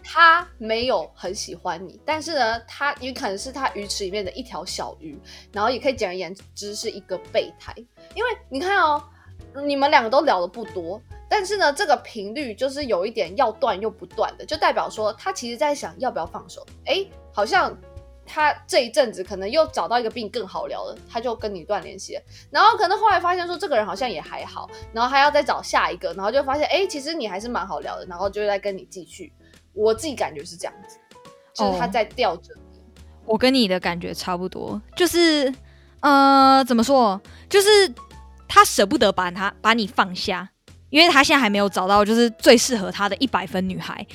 [0.08, 5.20] 他没有很喜欢你，但是呢，他也可能是他鱼池里面的一条小鱼，
[5.52, 7.74] 然后也可以简而言之是一个备胎。
[8.14, 9.04] 因为你看哦，
[9.66, 16.64] 你们两个都聊的不多，但是呢，这个频率就是有一点要断又不断的，就代表说他其实在想要不要放手。
[16.86, 17.76] 诶，好像
[18.28, 22.22] 他这一阵子可能又找到一个比你更好聊了，他就跟你断联系了。
[22.52, 29.34] 然后可能后来发现说这个人好像也还好，然后还要再找下一个，然后就发现诶，其实你还是蛮好聊的，然后就再跟你继续。
[29.76, 30.98] 我自己感觉是这样子，
[31.54, 32.80] 就是他在吊着你。
[33.28, 35.54] Oh, 我跟你的感觉差不多，就是
[36.00, 37.20] 呃，怎么说？
[37.50, 37.68] 就是
[38.48, 40.48] 他舍不得把他把你放下，
[40.90, 44.06] 因为他现在还没有找到就是最适合他的一百分女孩。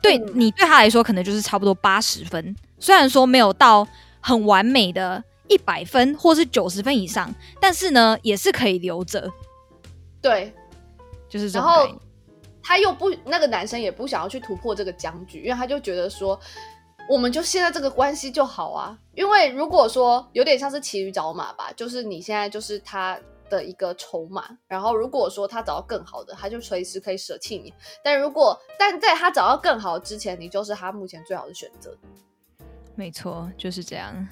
[0.00, 3.86] 对、嗯、你对他来说，可能就是差不多八十分，虽然说没有到
[4.20, 9.28] 很完美的一百分或是九十分以上，但是呢，也是可以留着。
[10.22, 10.54] 对，
[11.28, 11.98] 就是这种概念。
[12.62, 16.38] 他又不，那个男生也不想要去突破这个僵局，因为他就觉得说，
[17.08, 18.98] 我们就现在这个关系就好啊。
[19.14, 27.72] 因为如果说有点像是骑驴找马吧，就是你现在就是他的一个筹码，然后如果说他找到更好的，他就随时可以舍弃你。
[28.04, 31.96] 但如果但在他找到更好的之前，你就是他目前最好的选择。
[32.94, 34.28] 没错，就是这样。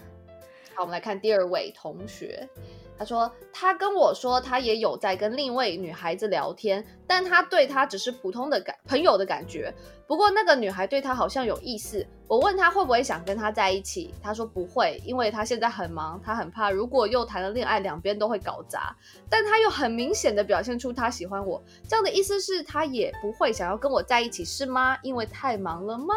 [0.79, 2.49] 好，我们来看第二位同学。
[2.97, 9.75] 他说，他跟我说，他也有在跟另一位女孩子聊天，但他对她只是普通的感朋友的感觉。
[10.07, 12.07] 不过那个女孩对他好像有意思。
[12.29, 18.95] 我问他会不会想跟他在一起，他说不会，因为他现在很忙，他很怕如果又谈了恋爱，两边都会搞砸。
[19.29, 24.97] 但他又很明显的表现出他喜欢我，这样的意思是他也不会想要跟我在一起，是吗？
[25.03, 26.15] 因为太忙了吗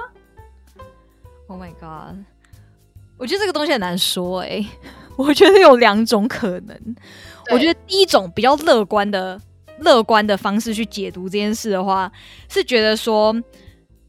[1.48, 2.18] ？Oh my god，
[3.22, 4.68] 我觉得这个东西很难说哎、欸。
[5.16, 6.96] 我觉得有两种可能。
[7.52, 9.40] 我觉得第一种比较乐观的、
[9.80, 12.12] 乐观的方式去解读这件事的话，
[12.50, 13.36] 是觉得说，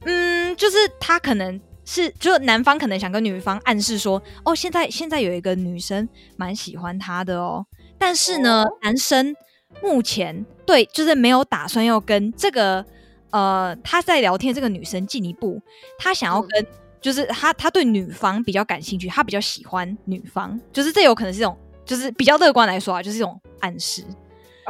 [0.04, 7.66] 嗯，就是他可能是，就男方可能想跟女方暗示说，哦，现在现在有一个女生蛮喜欢他的哦，
[7.98, 9.36] 但是呢，哦、男生
[9.82, 12.82] 目前对就是没有打算要跟这个
[13.30, 15.60] 呃他在聊天这个女生进一步，
[15.98, 16.66] 他想要跟。
[17.02, 24.04] 嗯就是他，他对女方比较感兴趣，他比较喜欢女方，就是这有可能是一种，就是比较乐观来说啊，就是一种暗示。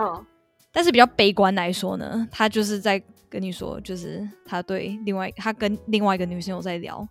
[0.00, 0.26] 嗯，
[0.72, 7.06] 但是比较悲观来说呢，他就是在跟你说，就是他对另外他跟另外一个女生有在聊，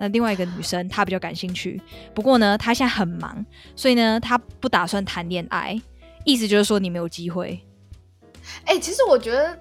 [0.00, 1.78] 那另外一个女生他比较感兴趣，
[2.14, 3.44] 不过呢，他现在很忙，
[3.76, 5.78] 所以呢，他不打算谈恋爱，
[6.24, 7.62] 意思就是说你没有机会。
[8.64, 9.58] 哎、欸，其实我觉得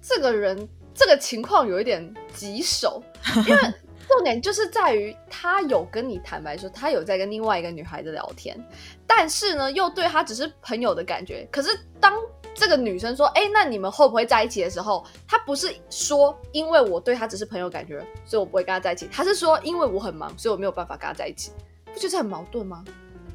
[0.00, 3.02] 这个人这个情况有一点棘手，
[3.48, 3.74] 因为。
[4.10, 8.58] 重点就是在于他有跟你坦白说，他有在跟另外一个女孩子聊天，
[9.06, 11.48] 但是呢，又对他只是朋友的感觉。
[11.52, 11.68] 可是
[12.00, 12.12] 当
[12.52, 19.08] 这个女生说：“哎，那你们会不会在一起？”的时候，他不是说因为我对他只是朋友感觉，所以我不会跟他在一起。
[19.12, 21.52] 他是说因为我很忙，所以我没有办法跟他在一起。
[21.92, 22.84] 不就是很矛盾吗？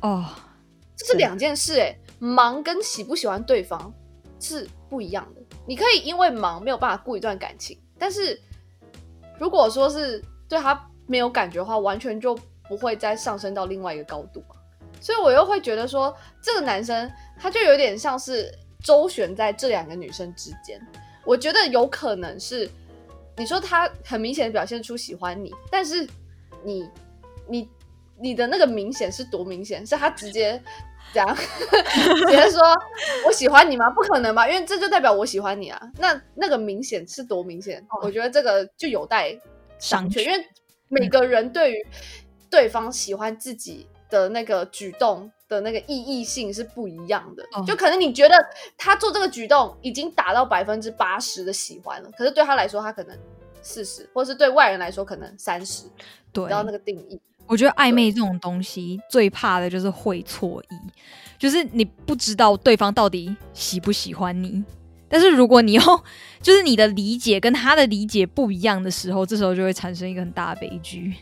[0.01, 0.25] 哦，
[0.95, 3.93] 这是两件事哎，忙跟喜不喜欢对方
[4.39, 5.41] 是不一样的。
[5.65, 8.39] 你可以因为忙没有办法顾一段感情，但是
[9.39, 10.21] 如果说是。
[10.55, 12.33] 对他没有感觉的话，完全就
[12.69, 14.41] 不会再上升到另外一个高度，
[15.01, 18.49] 所以我又会觉得说，这个男生他就有点像是
[18.81, 20.79] 周旋在这两个女生之间。
[21.25, 22.69] 我觉得有可能是，
[23.35, 26.07] 你说他很明显的表现出喜欢你，但是
[26.63, 26.89] 你
[27.49, 27.69] 你
[28.17, 29.85] 你的那个明显是多明显？
[29.85, 30.61] 是他直接
[31.13, 32.61] 这样 直接说
[33.27, 33.89] 我喜欢你吗？
[33.89, 35.91] 不可能吧，因为这就代表我喜欢你啊。
[35.97, 37.85] 那那个明显是多明显？
[38.01, 39.37] 我觉得这个就有待。
[39.79, 40.47] 商榷，因为
[40.87, 41.85] 每个人对于
[42.49, 47.43] 对方喜欢自己的那个举动的那个意义性是不一样的。
[47.53, 48.35] 哦、就可能你觉得
[48.77, 53.17] 他做这个举动已经达到百分之八十的喜欢了，可是对他来说，他可能
[53.61, 55.85] 四十，或是对外人来说可能三十，
[56.31, 57.19] 对，然后那个定义。
[57.47, 60.75] 我觉得暧昧这种东西最怕的就是会错意，
[61.37, 64.63] 就是你不知道对方到底喜不喜欢你。
[65.07, 65.83] 但是如果你用，
[66.41, 71.13] 就是你的理解跟他的理解不一样的时候，这时候就会产生一个很大的悲剧。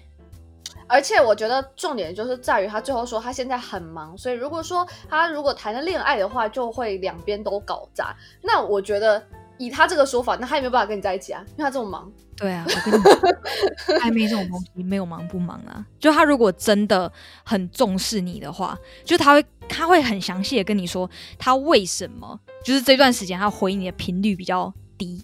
[0.86, 8.16] 而且我觉得重点就是在于他最后说他现在很忙，所以如果说他如果谈了恋爱的话，就会两边都搞砸。
[8.42, 9.24] 那我觉得
[9.58, 12.12] 以他这个说法，那他也没有办法跟你在一起啊，因为他这么忙。
[12.36, 15.84] 对啊，我跟你讲，暧昧这种东西没有忙不忙啊。
[16.00, 17.12] 就他如果真的
[17.44, 22.40] 很重视你的话，就他会他会很详细的跟你说他为什么。
[22.64, 25.22] 就是这段时间，他回你的频率比较低，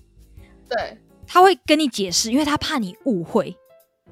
[0.67, 3.55] 对，他会跟你解释，因为他怕你误会，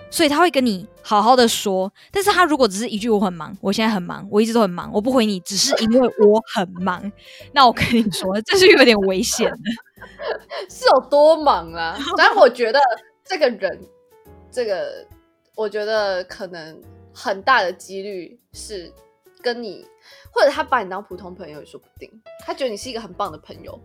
[0.09, 1.91] 所以他会跟你好好的说。
[2.09, 7.11] 但是他如果只是一句“我很忙，我现在很忙，我一直都很忙，我不回你”，只是因为我很忙，
[7.51, 9.57] 那我跟你说，这是有点危险的。
[10.71, 11.97] 是有多忙啊？
[12.15, 12.79] 但我觉得
[13.25, 13.77] 这个人，
[14.49, 15.05] 这个
[15.53, 16.81] 我觉得可能
[17.13, 18.89] 很大的几率是
[19.53, 19.87] 跟你。
[20.31, 22.09] 或者他把你当普通朋友也说不定，
[22.45, 23.77] 他觉得你是一个很棒的朋友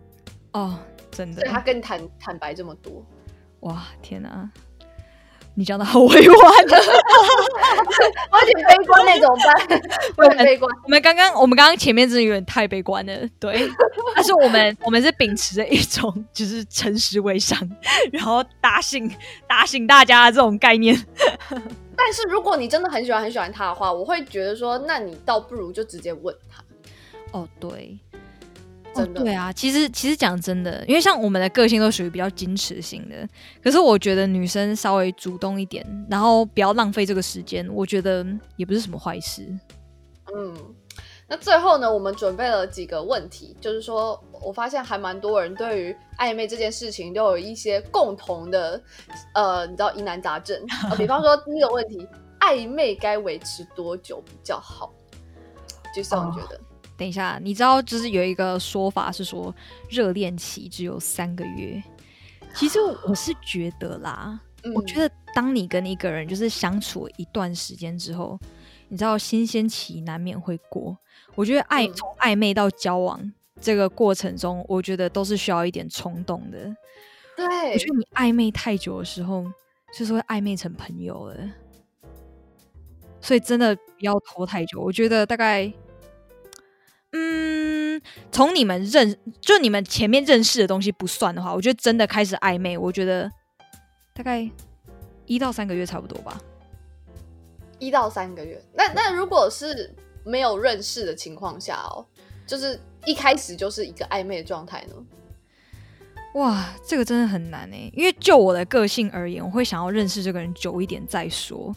[0.51, 0.77] 哦，
[1.09, 1.41] 真的。
[1.41, 3.03] 所以他跟你坦坦白这么多，
[3.61, 4.49] 哇，天哪，
[5.55, 6.37] 你讲的好委婉，
[8.31, 9.81] 我有点悲观，那怎么办？
[10.17, 10.71] 我很悲观。
[10.83, 13.67] 我们刚刚，我们刚刚前面真的有点太悲观了，对。
[14.15, 17.59] 但是我们，我们是秉持着一种就是诚实为上，
[18.13, 19.11] 然后打醒
[19.47, 20.95] 打醒大家的这种概念。
[22.05, 26.61] 但是如果你真的很喜欢很喜欢他的话，我会觉得说，那你倒不如就直接问他。
[27.31, 27.97] 哦，对，
[28.93, 29.53] 真的，哦，对啊。
[29.53, 33.25] 其实其实讲真的，因为像我们的个性都属于比较矜持型的，
[33.63, 38.25] 可是我觉得女生稍微主动一点，然后不要浪费这个时间，我觉得
[38.57, 39.47] 也不是什么坏事。
[40.35, 40.53] 嗯。
[41.33, 48.79] 那最后呢，我们准备了几个问题，就是说我发现还蛮多人对于暧昧这件事情都有一些共同的，
[49.33, 50.63] 呃，你知道疑难杂症。
[50.95, 52.07] 比方说第一个问题，
[52.39, 54.93] 暧昧该维持多久比较好？
[55.95, 56.61] 就是我觉得，
[56.95, 59.51] 等一下，你知道就是有一个说法是说
[59.89, 61.81] 热恋期只有三个月，
[62.53, 62.77] 其实
[63.07, 68.39] 我是觉得啦，嗯、我觉得当你跟一个人就是相处一段时间之后，
[68.87, 70.95] 你知道新鲜期难免会过。
[71.35, 76.57] 我觉得暧从暧昧到交往这个过程中，我觉得都是需要一点冲动的。
[77.35, 79.43] 对，我觉得你暧昧太久的时候，
[79.97, 81.35] 就是会暧昧成朋友了。
[83.19, 84.79] 所以真的不要拖太久。
[84.79, 85.73] 我觉得大概，
[87.13, 87.99] 嗯，
[88.31, 93.31] 从你们认就你们前面认识的东西不算的话，我觉得真的开始暧昧，我觉得
[94.13, 94.47] 大概
[95.25, 96.39] 一到三个月差不多吧。
[97.79, 99.95] 一到三个月，那那如果是。
[100.23, 102.05] 没有认识的情况下哦，
[102.45, 104.95] 就是一开始就是一个暧昧的状态呢。
[106.35, 111.75] 哇，这个真的很难诶，因为就我的个性而言，我会想要认识这个人久一点再说。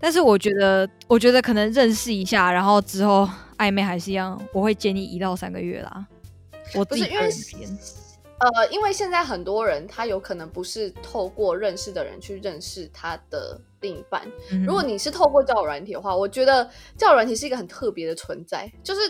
[0.00, 6.06] 但是我觉得，我觉得可能认识一下，然后之后暧昧还是一样，我会建议一到三个月啦。
[6.74, 7.32] 我自己个人
[8.40, 14.30] 呃，因为现在很多人他有可能不是透过认识的人去认识他的另一半。
[14.52, 19.00] 嗯、如果你是透过交友软体的话，我觉得交友软体是一个很特别的存在，就是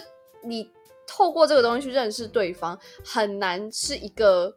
[0.42, 0.70] 你
[1.06, 4.54] 透过这个东西去认识对方，很难是一个，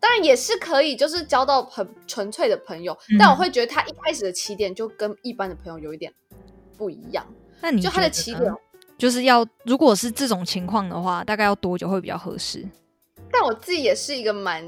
[0.00, 2.92] 当然也是可以，就是交到很纯粹的朋友。
[3.10, 6.12] 嗯、但我会觉得他一开始的起点就跟一般的朋友有一点
[6.76, 7.24] 不一样。
[7.60, 8.52] 那你就他的起点
[8.98, 12.66] 就是要，如果是这种情况的话，大概要多久会比较合适？
[13.32, 14.62] 但我自己也是一个蛮，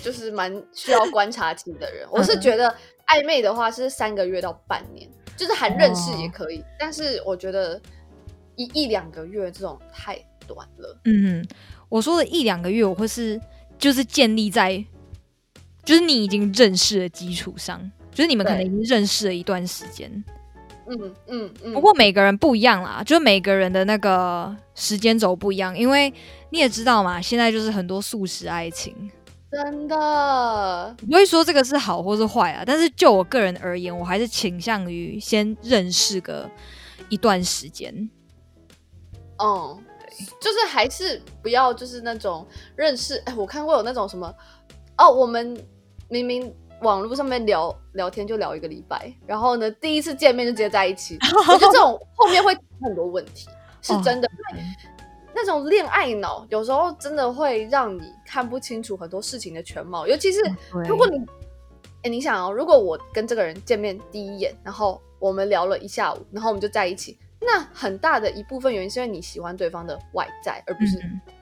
[0.00, 2.06] 就是蛮需要观察期的人。
[2.10, 2.72] 我是觉得
[3.08, 6.58] 暧昧的话是三个月到半年，就是还认识也可以。
[6.60, 7.80] 哦、但是我觉得
[8.54, 11.00] 一一两个月这种太短了。
[11.06, 11.44] 嗯，
[11.88, 13.40] 我说的一两个月，我会是
[13.76, 14.82] 就是建立在
[15.84, 20.24] 就是你已经认识的基础上，就是你们可能已经认识了一段时间。
[20.86, 21.52] 嗯嗯嗯。
[21.62, 26.12] 嗯不过每个人不一样啦，就是每个人的那个时间轴不一样，因为。
[26.50, 29.10] 你也知道嘛，现在就是很多素食爱情，
[29.50, 32.62] 真的不会说这个是好或是坏啊。
[32.64, 36.48] 但是就我个人而言，我还是倾向于先认识个
[37.08, 37.92] 一段时间。
[39.38, 43.20] 嗯，对，就是还是不要就是那种认识。
[43.26, 44.32] 哎，我看过有那种什么
[44.96, 45.60] 哦，我们
[46.08, 46.54] 明明
[46.84, 51.18] 网络上面聊聊天就聊一个礼拜，然后呢，第一次见面就直接在一起，
[51.48, 53.48] 我觉得这种后面会很多问题，
[53.82, 54.28] 是真的。
[54.28, 54.30] 哦
[55.36, 60.40] 那种恋爱脑有时候真的会让你看不清楚很多事情的全貌，尤其是
[60.88, 61.24] 如果你，哎
[62.04, 70.98] 对，你想哦，如果我跟这个人见面第一眼，然后我们聊了一下午，然后我们就在一起，那很大的一部分原因是因为你喜欢对方的外在，而不是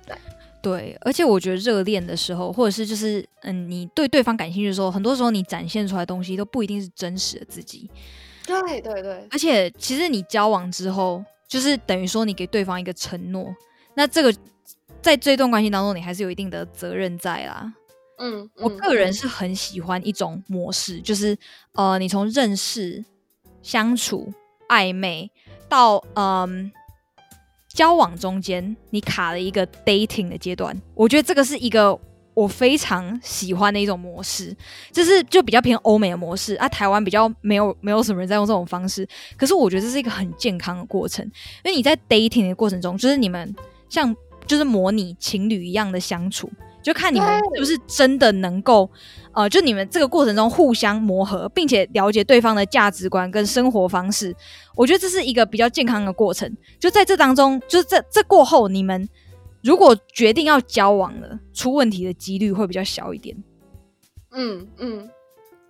[0.07, 0.17] 在。
[0.63, 7.91] 对，而且我觉得热恋的时候，或者是就是嗯，你对对方感兴趣的时候，很多时候你展现出来的东西都不一定是真实的自己。
[8.47, 13.53] 对对对，而且其实你交往之后，就是等于说你给对方一个承诺，
[13.95, 14.33] 那这个
[15.01, 17.75] 在这段关系当中，你还是有一定的责任在啦。
[18.19, 21.37] 嗯，嗯，我个人是很喜欢一种模式，就是
[21.73, 23.05] 呃，你从认识、
[23.63, 24.33] 相处、
[24.69, 25.29] 暧昧
[25.69, 26.71] 到嗯。
[27.75, 31.99] 交往中间，你卡了一个 dating 的阶段，我觉得这个是一个
[32.35, 34.55] 我非常喜欢的一种模式，
[34.91, 36.69] 就是就比较偏欧美的模式啊。
[36.69, 39.07] 台湾比较没有没有什么人在用这种方式，
[39.37, 41.25] 可是我觉得这是一个很健康的过程，
[41.65, 43.55] 因为你在 dating 的过程中，就是你们
[43.89, 44.15] 像
[44.47, 46.51] 就是模拟情侣一样的相处。
[46.83, 48.91] 就看你们是不是真的能够，
[49.33, 54.35] 呃，就你们这个过程中互相磨合，并且了解对方的价值观跟生活方式。
[54.75, 56.57] 我觉得这是一个比较健康的过程。
[56.81, 59.09] 就在这当中，就是这这过后，你们
[59.63, 63.37] 如果决定要交往了，出问题的几率会比较小一点。
[64.33, 65.09] 嗯嗯。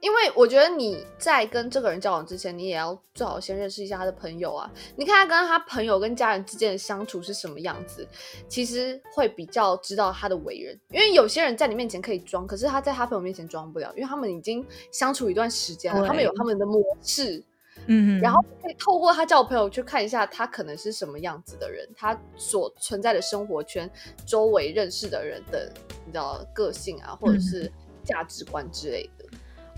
[0.03, 4.68] 因为我觉得你在跟这个人交往之前，你也要最好先认识一下他的朋友啊。
[4.96, 8.05] 你看他跟他朋友跟家人之间的相处是什么样子，
[8.48, 10.76] 其实会比较知道他的为人。
[10.88, 17.40] 因为有些人在你面前可以装，可是他在他朋友面前装不了，因为他们已经相处一段时间了，对他们有他们的模式。
[17.86, 23.88] 嗯哼，然后可以透过他交朋友去看一下他可能是什么样子的人，他所存在的生活圈、
[24.26, 25.72] 周围认识的人的
[26.05, 27.72] 你知道个性啊，或者是
[28.05, 29.22] 价值观之类的。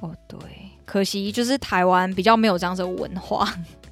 [0.05, 0.38] 哦，对，
[0.84, 3.48] 可惜就是台湾比较没有这样子的文化。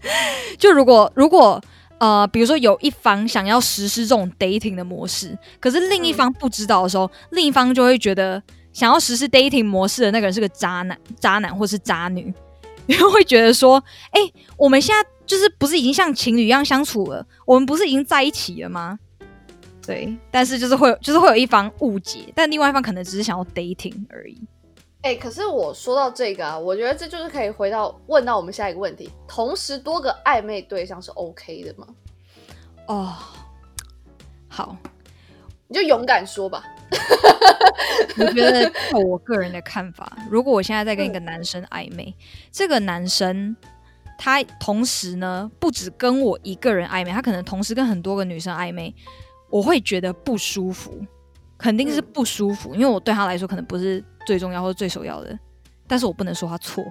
[0.59, 1.63] 就如果如果
[1.99, 8.43] 呃，比如说有一方想要实施这种 dating 的模式，可是另一方不知道的时候，另一方就会觉得
[8.73, 12.35] 想要实施 dating 模式的那个人是个渣男、渣男或是渣女，
[12.87, 14.21] 因为会觉得说，哎，
[14.57, 17.25] 我们现在就是不是已经像情侣一样相处了？
[17.47, 18.99] 我们不是已经在一起了吗？
[19.87, 24.37] 对，但是就是会就是会有一方误解，但另外一方可能只是想要 dating 而已。
[25.03, 31.87] 哎、欸，可是我说到这个啊，我觉得这就是可以回到问到我们下一个问题：同时多个暧昧对象是 OK 的吗？
[32.87, 33.13] 哦，
[34.49, 34.77] 好，
[35.67, 36.63] 你就勇敢说吧。
[38.17, 42.23] 我觉得， 就我个人的看法，如果我现在在跟一个男生暧昧，嗯、
[42.53, 43.57] 这个男生
[44.17, 48.95] 他同时呢，不止跟我一个人暧昧，他可能同时跟很多个女生暧昧，
[49.51, 51.05] 我会觉得不舒服。
[51.59, 55.39] 肯定是不舒服，嗯、因为我对他来说可能不是最重要或者最首要的，
[55.87, 56.85] 但是我不能说他错，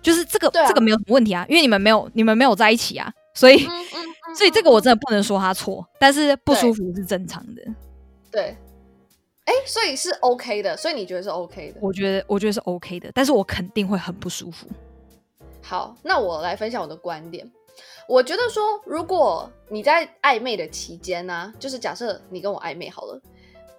[0.00, 7.62] 就是这个、啊、这个没有什么问题啊，因为你们没有你们没有在一起啊，所以、嗯嗯嗯、所以这个我真的不能说他错，但是不舒服是正常的。
[8.30, 8.56] 对，
[9.44, 11.78] 哎，所以是 OK 的，所以你觉得是 OK 的？
[11.80, 14.66] 我觉得我觉得是 OK 的，但是我肯定会很不舒服。
[15.60, 17.50] 好，那我来分享我的观点，
[18.08, 23.20] 我觉得说，如果你在暧昧的期间呢、啊，就是假设你跟我暧昧好了。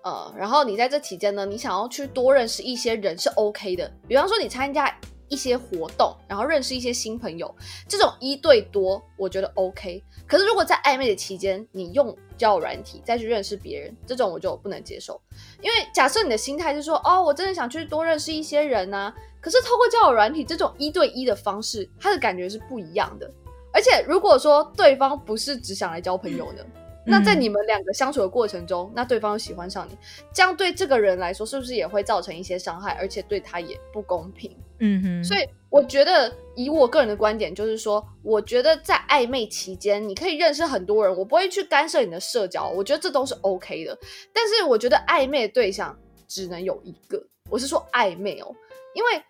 [0.04, 3.90] 呃，然后你在这期间呢，你想要去多认识一些人是 OK 的。
[4.08, 4.94] 比方说你参加
[5.30, 7.54] 一些活动，然后认识一些新朋友，
[7.88, 10.04] 这种一对多，我觉得 OK。
[10.28, 15.20] 可是如果在暧昧的期间，你用交友软体再去认识别人，这种我就不能接受。
[15.62, 23.32] 因为假设你的心态是说，哦，我真的想去多认识一些人呐、可是透过交友软体这种一对一的方式，它的感觉是不一样的。
[23.72, 26.62] 而且如果说对方不是只想来交朋友呢？
[27.06, 29.98] 那在你们两个相处的过程中，嗯、那对方又喜欢上你，
[30.34, 34.56] 这样对这个人来说是不是也会造成一些伤害，而且对他也不公平？
[34.80, 35.24] 嗯哼。
[35.24, 43.98] 所以我觉得，以我个人的观点，就是说，我觉得在暧昧期间，你可以认识很多人，我不会去干涉你的社交，我觉得这都是 OK 的。
[44.34, 45.98] 但是我觉得暧昧的对象
[46.28, 48.56] 只能有一个，我是说暧昧哦，
[48.94, 49.22] 因为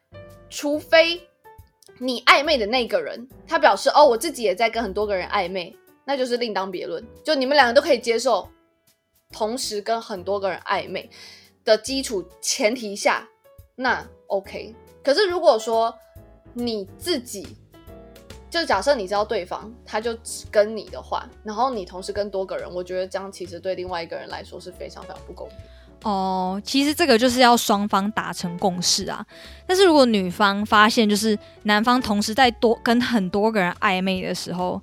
[0.50, 1.20] 除非
[1.98, 5.76] 你暧昧的那个人他表示哦，我自己也在跟很多个人暧昧。
[6.06, 8.48] 那就是另当别论，就你们两个都可以接受，
[9.32, 11.10] 同时跟很多个人暧昧
[11.64, 13.28] 的基础前提下，
[13.76, 14.76] 那 OK。
[15.04, 15.94] 可是如果说
[16.54, 17.58] 你自己，
[18.50, 25.58] 就假设你知道对方他就只跟你的话，然后你同时跟多个人，我觉得这样其实对另外一个人来说是非常非常不公平。
[26.04, 29.26] 哦，其实这个就是要双方达成共识啊。
[29.66, 34.82] 但是如果女方发现就是男方同时在多跟很多个人暧昧的时候，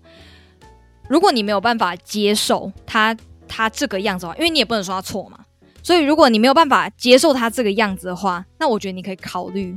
[1.10, 3.16] 如果你没有办法接受他
[3.48, 5.40] 他这个样子的话，因为你也不能说他错嘛，
[5.82, 9.76] 所以如果你没有办法接受他这个样子的话，那我觉得你可以考虑，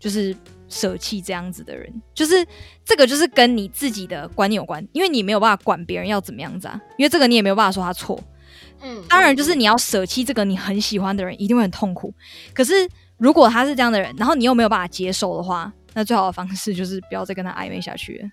[0.00, 0.36] 就是
[0.68, 2.44] 舍弃这样子的人，就是
[2.84, 8.20] 这个就是跟你自己的观念有关，因为你没有办法管别人要怎么样子啊，因为这个你也没有办法说他错，
[8.82, 12.12] 嗯，当然就是你要舍弃这个你很喜欢的人，一定会很痛苦。
[12.52, 12.72] 可是
[13.18, 18.28] 如果他是这样的人，然后你又没有办法接受的话，那最好的方式就是不要再跟他暧昧下去了。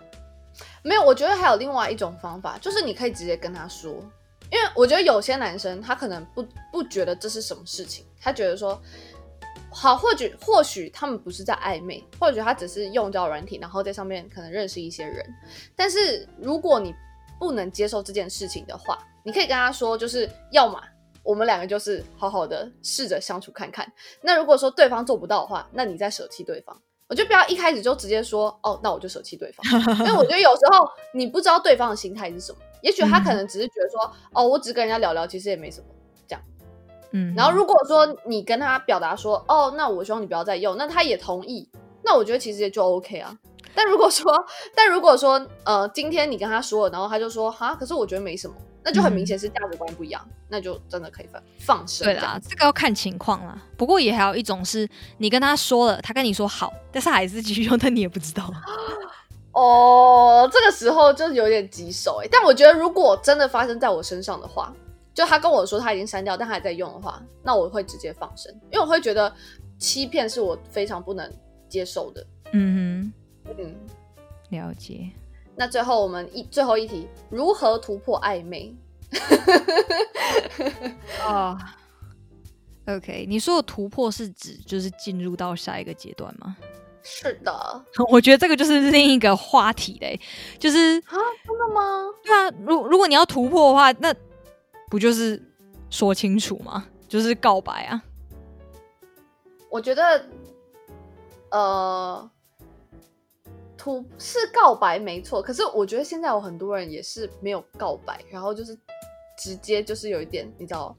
[0.84, 3.92] 没有，我觉得还有另外一种方法，就是你可以直接跟他说，
[4.52, 8.80] 因为我觉得有些男生他可能不不觉得这是什么事情，他觉得说，
[9.72, 15.26] 好，或许或许他们不是在暧昧，或许他只是用交友软体，然后在上面可能认识一些人。
[15.76, 16.94] 但是如果你
[17.40, 20.82] 不能接受这件事情的话，你可以跟他说，就是要么
[21.24, 23.90] 我们两个就是好好的试着相处看看。
[24.22, 26.78] 那如果说对方做不到的话，那你再舍弃对方。
[27.14, 29.64] 我就不要一开始就直接说哦，那我就舍弃对方，
[30.04, 32.58] 因为我觉得有时候你不知道对方的心态是什么。
[32.82, 35.86] 也许他可能只是觉得说，嗯、哦，我只跟人家聊聊，其实也没什么，
[36.28, 36.42] 这样。
[37.12, 37.36] 嗯。
[37.38, 41.70] 然后如果说你跟他表达说，哦，那我希望你不要再用，那他也同意，
[42.04, 43.38] 那我觉得其实也就 OK 啊。
[43.76, 44.44] 但如果说，
[44.74, 52.06] 但如果说，呃，今天你跟他说了，然后他就说，哈，可是我觉得没什么，那就很明显是价值观不一样，嗯、那就真的可以放放生。
[52.06, 53.62] 对啦，这个要看情况啦。
[53.78, 58.52] 不过也还有一种是，你跟他说了，他跟你说好，但是还是继续用，但你也不知道。
[59.54, 62.28] 哦，这个时候就有点棘手哎。
[62.32, 64.74] 但我觉得，如果真的发生在我身上的话，
[65.14, 69.32] 就他跟我说他已经删掉，但他还在用的话，那我会直接放生，因为我会觉得
[69.78, 71.32] 欺骗是我非常不能
[71.70, 72.26] 接受的。
[72.52, 73.12] 嗯
[73.46, 73.76] 哼，嗯，
[74.50, 75.12] 了解。
[75.56, 78.76] 那最后我们一最后一题，如何突破暧昧？
[81.26, 81.58] 啊、
[82.88, 86.56] oh.，OK，你说的突破是指就是进入到下一个阶段吗？
[87.04, 87.54] 是的，
[88.10, 90.20] 我觉得这个就是另一个话题嘞，
[90.58, 91.14] 就是啊，
[91.46, 92.06] 真的吗？
[92.24, 94.14] 对啊，如如果你要突破的话，那
[94.90, 95.40] 不就是
[95.90, 96.88] 说清楚吗？
[97.08, 98.02] 就是告白啊。
[99.70, 100.26] 我觉得，
[101.52, 102.32] 呃，
[103.84, 108.80] 突是告白没错，可是我觉得现在有很多人也是没有告白，然后就是
[109.38, 110.96] 直接就是有一点你知道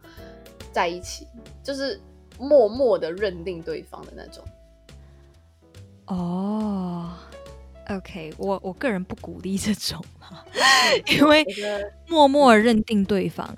[0.71, 1.27] 在一起，
[1.63, 1.99] 就是
[2.39, 4.45] 默默的认定对方的那种。
[6.09, 7.17] 哦、
[7.89, 10.05] oh,，OK，我我个人不鼓励这种
[11.09, 11.43] 因为
[12.07, 13.49] 默默认定对方，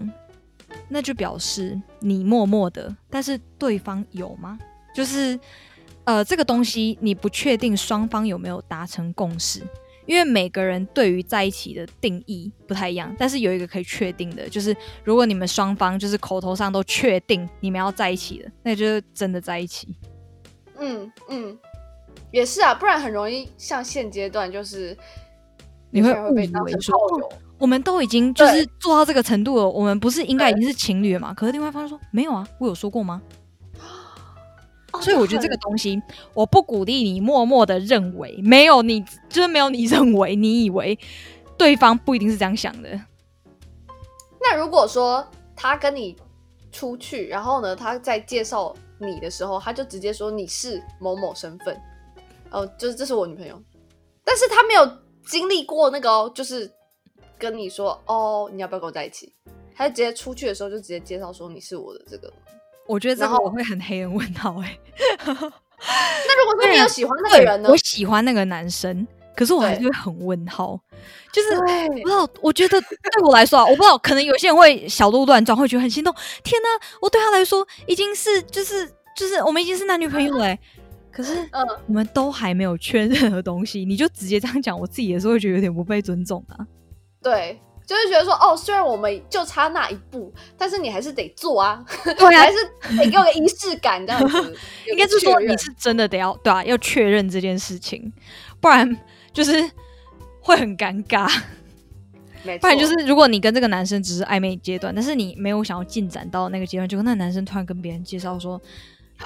[0.89, 4.57] 那就表示你默默的，但是对方有吗？
[4.95, 5.37] 就是
[6.07, 9.61] 呃，这个东西你不确定双方有没有达成共识，
[10.07, 13.15] 因为每个人对于在一起的定义不太一样。
[13.19, 19.95] 但是有一个可以确定的，就是如果你们双方就是口头上都确定你们要在一起的，那就是真的在一起。
[20.79, 21.59] 嗯嗯。
[22.33, 24.95] 也是啊，不然很容易像现阶段就是
[25.91, 26.95] 你会误以为说，
[27.57, 31.33] 我们都已经就是做到这个程度了，我们不是应该已经是情侣了吗？
[31.33, 33.23] 可是另外一方说没有啊，我有说过吗？
[34.93, 36.01] 哦、所以我觉得这个东西，
[36.33, 40.99] 我不鼓励你默默的认为没有你，就是没有你认为你以为
[41.59, 43.01] 对方不一定是这样想的。
[44.41, 45.27] 那如果说
[45.57, 46.17] 他跟你
[46.71, 51.77] 出去，然后呢，他在介绍你的时候，他就直接说你是某某身份。
[52.51, 53.61] 哦，就是这是我女朋友，
[54.25, 54.89] 但是他没有
[55.27, 56.71] 经历过那个哦，就是
[57.37, 59.35] 跟你说哦，你要不要跟我在一起？
[59.75, 62.33] 他就直接出去的时候就直接介绍说你是我的这个。
[62.87, 64.79] 我觉得这个我会很黑人问号哎。
[65.27, 67.69] 那如果说你有喜欢那个人呢？
[67.71, 69.07] 我喜欢那个男生，
[69.37, 70.81] 可是我还是会很问号，
[71.33, 72.29] 就是我不知道。
[72.41, 76.15] 我觉得对我来说啊，我不知道，可能有些人会小鹿乱撞，会觉得很心动。
[76.43, 76.69] 天哪，
[77.01, 80.59] 我对他来说已经是就是就是我们已经是男女朋友了欸。
[81.13, 86.67] 可是，嗯，我们都还没有确认任何东西，你就直接这样讲，我自己也是会觉得有点不被尊重啊。
[87.23, 92.57] 对，就是觉得说，哦，虽然我们就差那一步，但是你还是得做啊，对啊，还是
[92.99, 94.57] 得给我个仪式感这样子。
[94.91, 98.13] 应该是说你是真的得要对啊，要确认这件事情，
[98.61, 98.97] 不然
[99.33, 99.71] 就是
[100.41, 101.31] 会很尴尬。
[102.61, 108.61] 不然就是如果你跟这个男生只是暧昧阶段，但是你没有想要进展到那个阶段，就跟那男生突然跟别人介绍说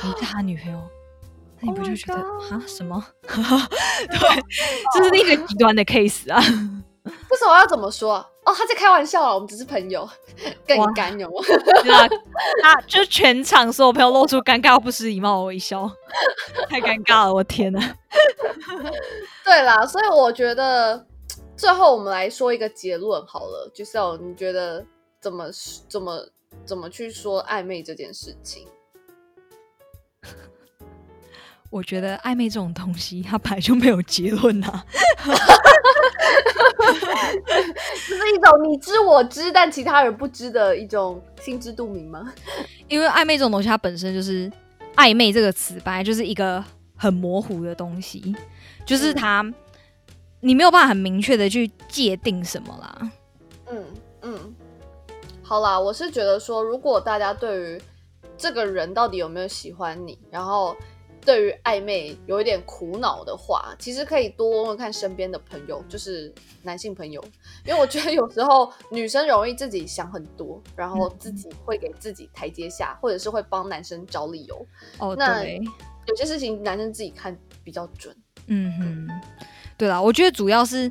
[0.02, 0.80] 你是他女朋友。
[1.62, 3.04] 那你不就觉得啊什么？
[3.26, 4.42] 对，
[4.94, 6.42] 这是另一个极端的 case 啊。
[7.28, 8.14] 这时候要怎么说？
[8.44, 10.08] 哦，他在开玩笑啊，我们只是朋友，
[10.66, 11.42] 更干有吗？
[11.84, 12.08] 对啊，
[12.62, 15.90] 他就全场所有朋友露出尴尬不失礼貌的微笑，
[16.68, 17.96] 太尴尬了，我天哪！
[19.44, 21.06] 对啦，所以我觉得
[21.56, 24.84] 最后我们来说一个结论好了，就是你觉得
[25.20, 25.50] 怎么
[25.88, 26.26] 怎么
[26.64, 28.66] 怎么去说暧昧这件事情？
[31.70, 34.84] 我觉得暧昧这种东西，它本来就没有结论啊，
[38.08, 42.34] 这是一种你知我知，但其他人不知的一种心知肚明吗？
[42.88, 44.50] 因为暧昧这种东西，它本身就是
[44.96, 46.62] 暧昧这个词，本来就是一个
[46.96, 48.34] 很模糊的东西，
[48.84, 49.54] 就是它、嗯、
[50.40, 53.12] 你没有办法很明确的去界定什么啦。
[53.70, 53.84] 嗯
[54.22, 54.54] 嗯，
[55.40, 57.80] 好啦，我是觉得说，如果大家对于
[58.36, 60.76] 这个人到底有没有喜欢你，然后。
[61.24, 67.22] 对于暧昧有一点苦恼的话，其实可以多问问看身边的朋友，就是男性朋友，
[67.66, 74.66] 因为我觉得有时候女生容易自己想很多，然后自己会给自己台阶下，或者是会帮男生找理由。
[74.98, 75.60] 哦，那对，
[76.06, 78.16] 有些事情男生自己看比较准。
[78.46, 79.20] 嗯哼，
[79.76, 80.90] 对啦，我觉得主要是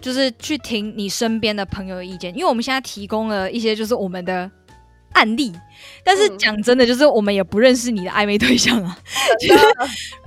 [0.00, 4.50] 就是去听你身边的朋友的意见，因为我们现在提供了一些就是我们的。
[5.12, 5.52] 案例，
[6.04, 8.96] 但是讲真的，就是我们也不认识你的暧昧对象啊。
[9.40, 9.64] 就是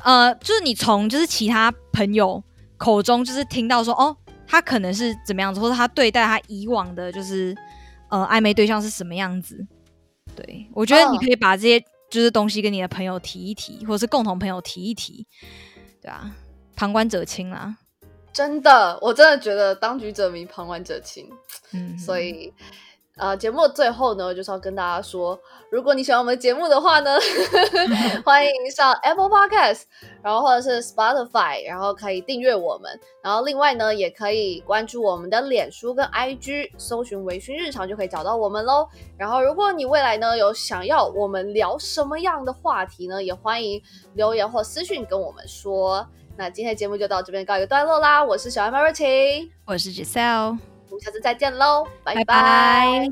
[0.03, 2.43] 呃，就是你从就是其他朋友
[2.77, 4.15] 口中就是听到说，哦，
[4.45, 7.55] 他可能是怎么样子，或者他对待他以往的，就是
[8.09, 9.65] 呃暧昧对象是什么样子。
[10.36, 11.79] 对，我觉得你可以把这些
[12.09, 15.25] 就是东西跟你的朋友提一提，或者是共同朋友提一提，
[16.01, 16.31] 对啊，
[16.75, 17.77] 旁观者清啦。
[18.34, 21.29] 真的，我真的觉得当局者迷，旁观者清。
[21.71, 22.51] 嗯，所以。
[23.18, 25.39] 呃，节目的最后呢，就是要跟大家说，
[25.70, 27.11] 如果你喜欢我们节目的话呢，
[28.26, 29.84] 欢迎上 Apple Podcast，
[30.24, 32.99] 然后或者是 Spotify，然后可以订阅我们。
[33.22, 38.88] 然后另外呢，也可以关注我们的脸书跟 IG，搜寻“微醺日常”就可以找到我们喽。
[39.16, 43.80] 然后，如果你未来呢有想要我们聊什么样的话题呢，也欢迎
[44.16, 46.03] 留言或私讯跟我们说。
[46.36, 50.72] 那今天的节目就到这边告一个段落啦，我是小艾玛瑞晴，我是 Giselle。
[50.93, 53.11] 我们下次再见喽，拜拜。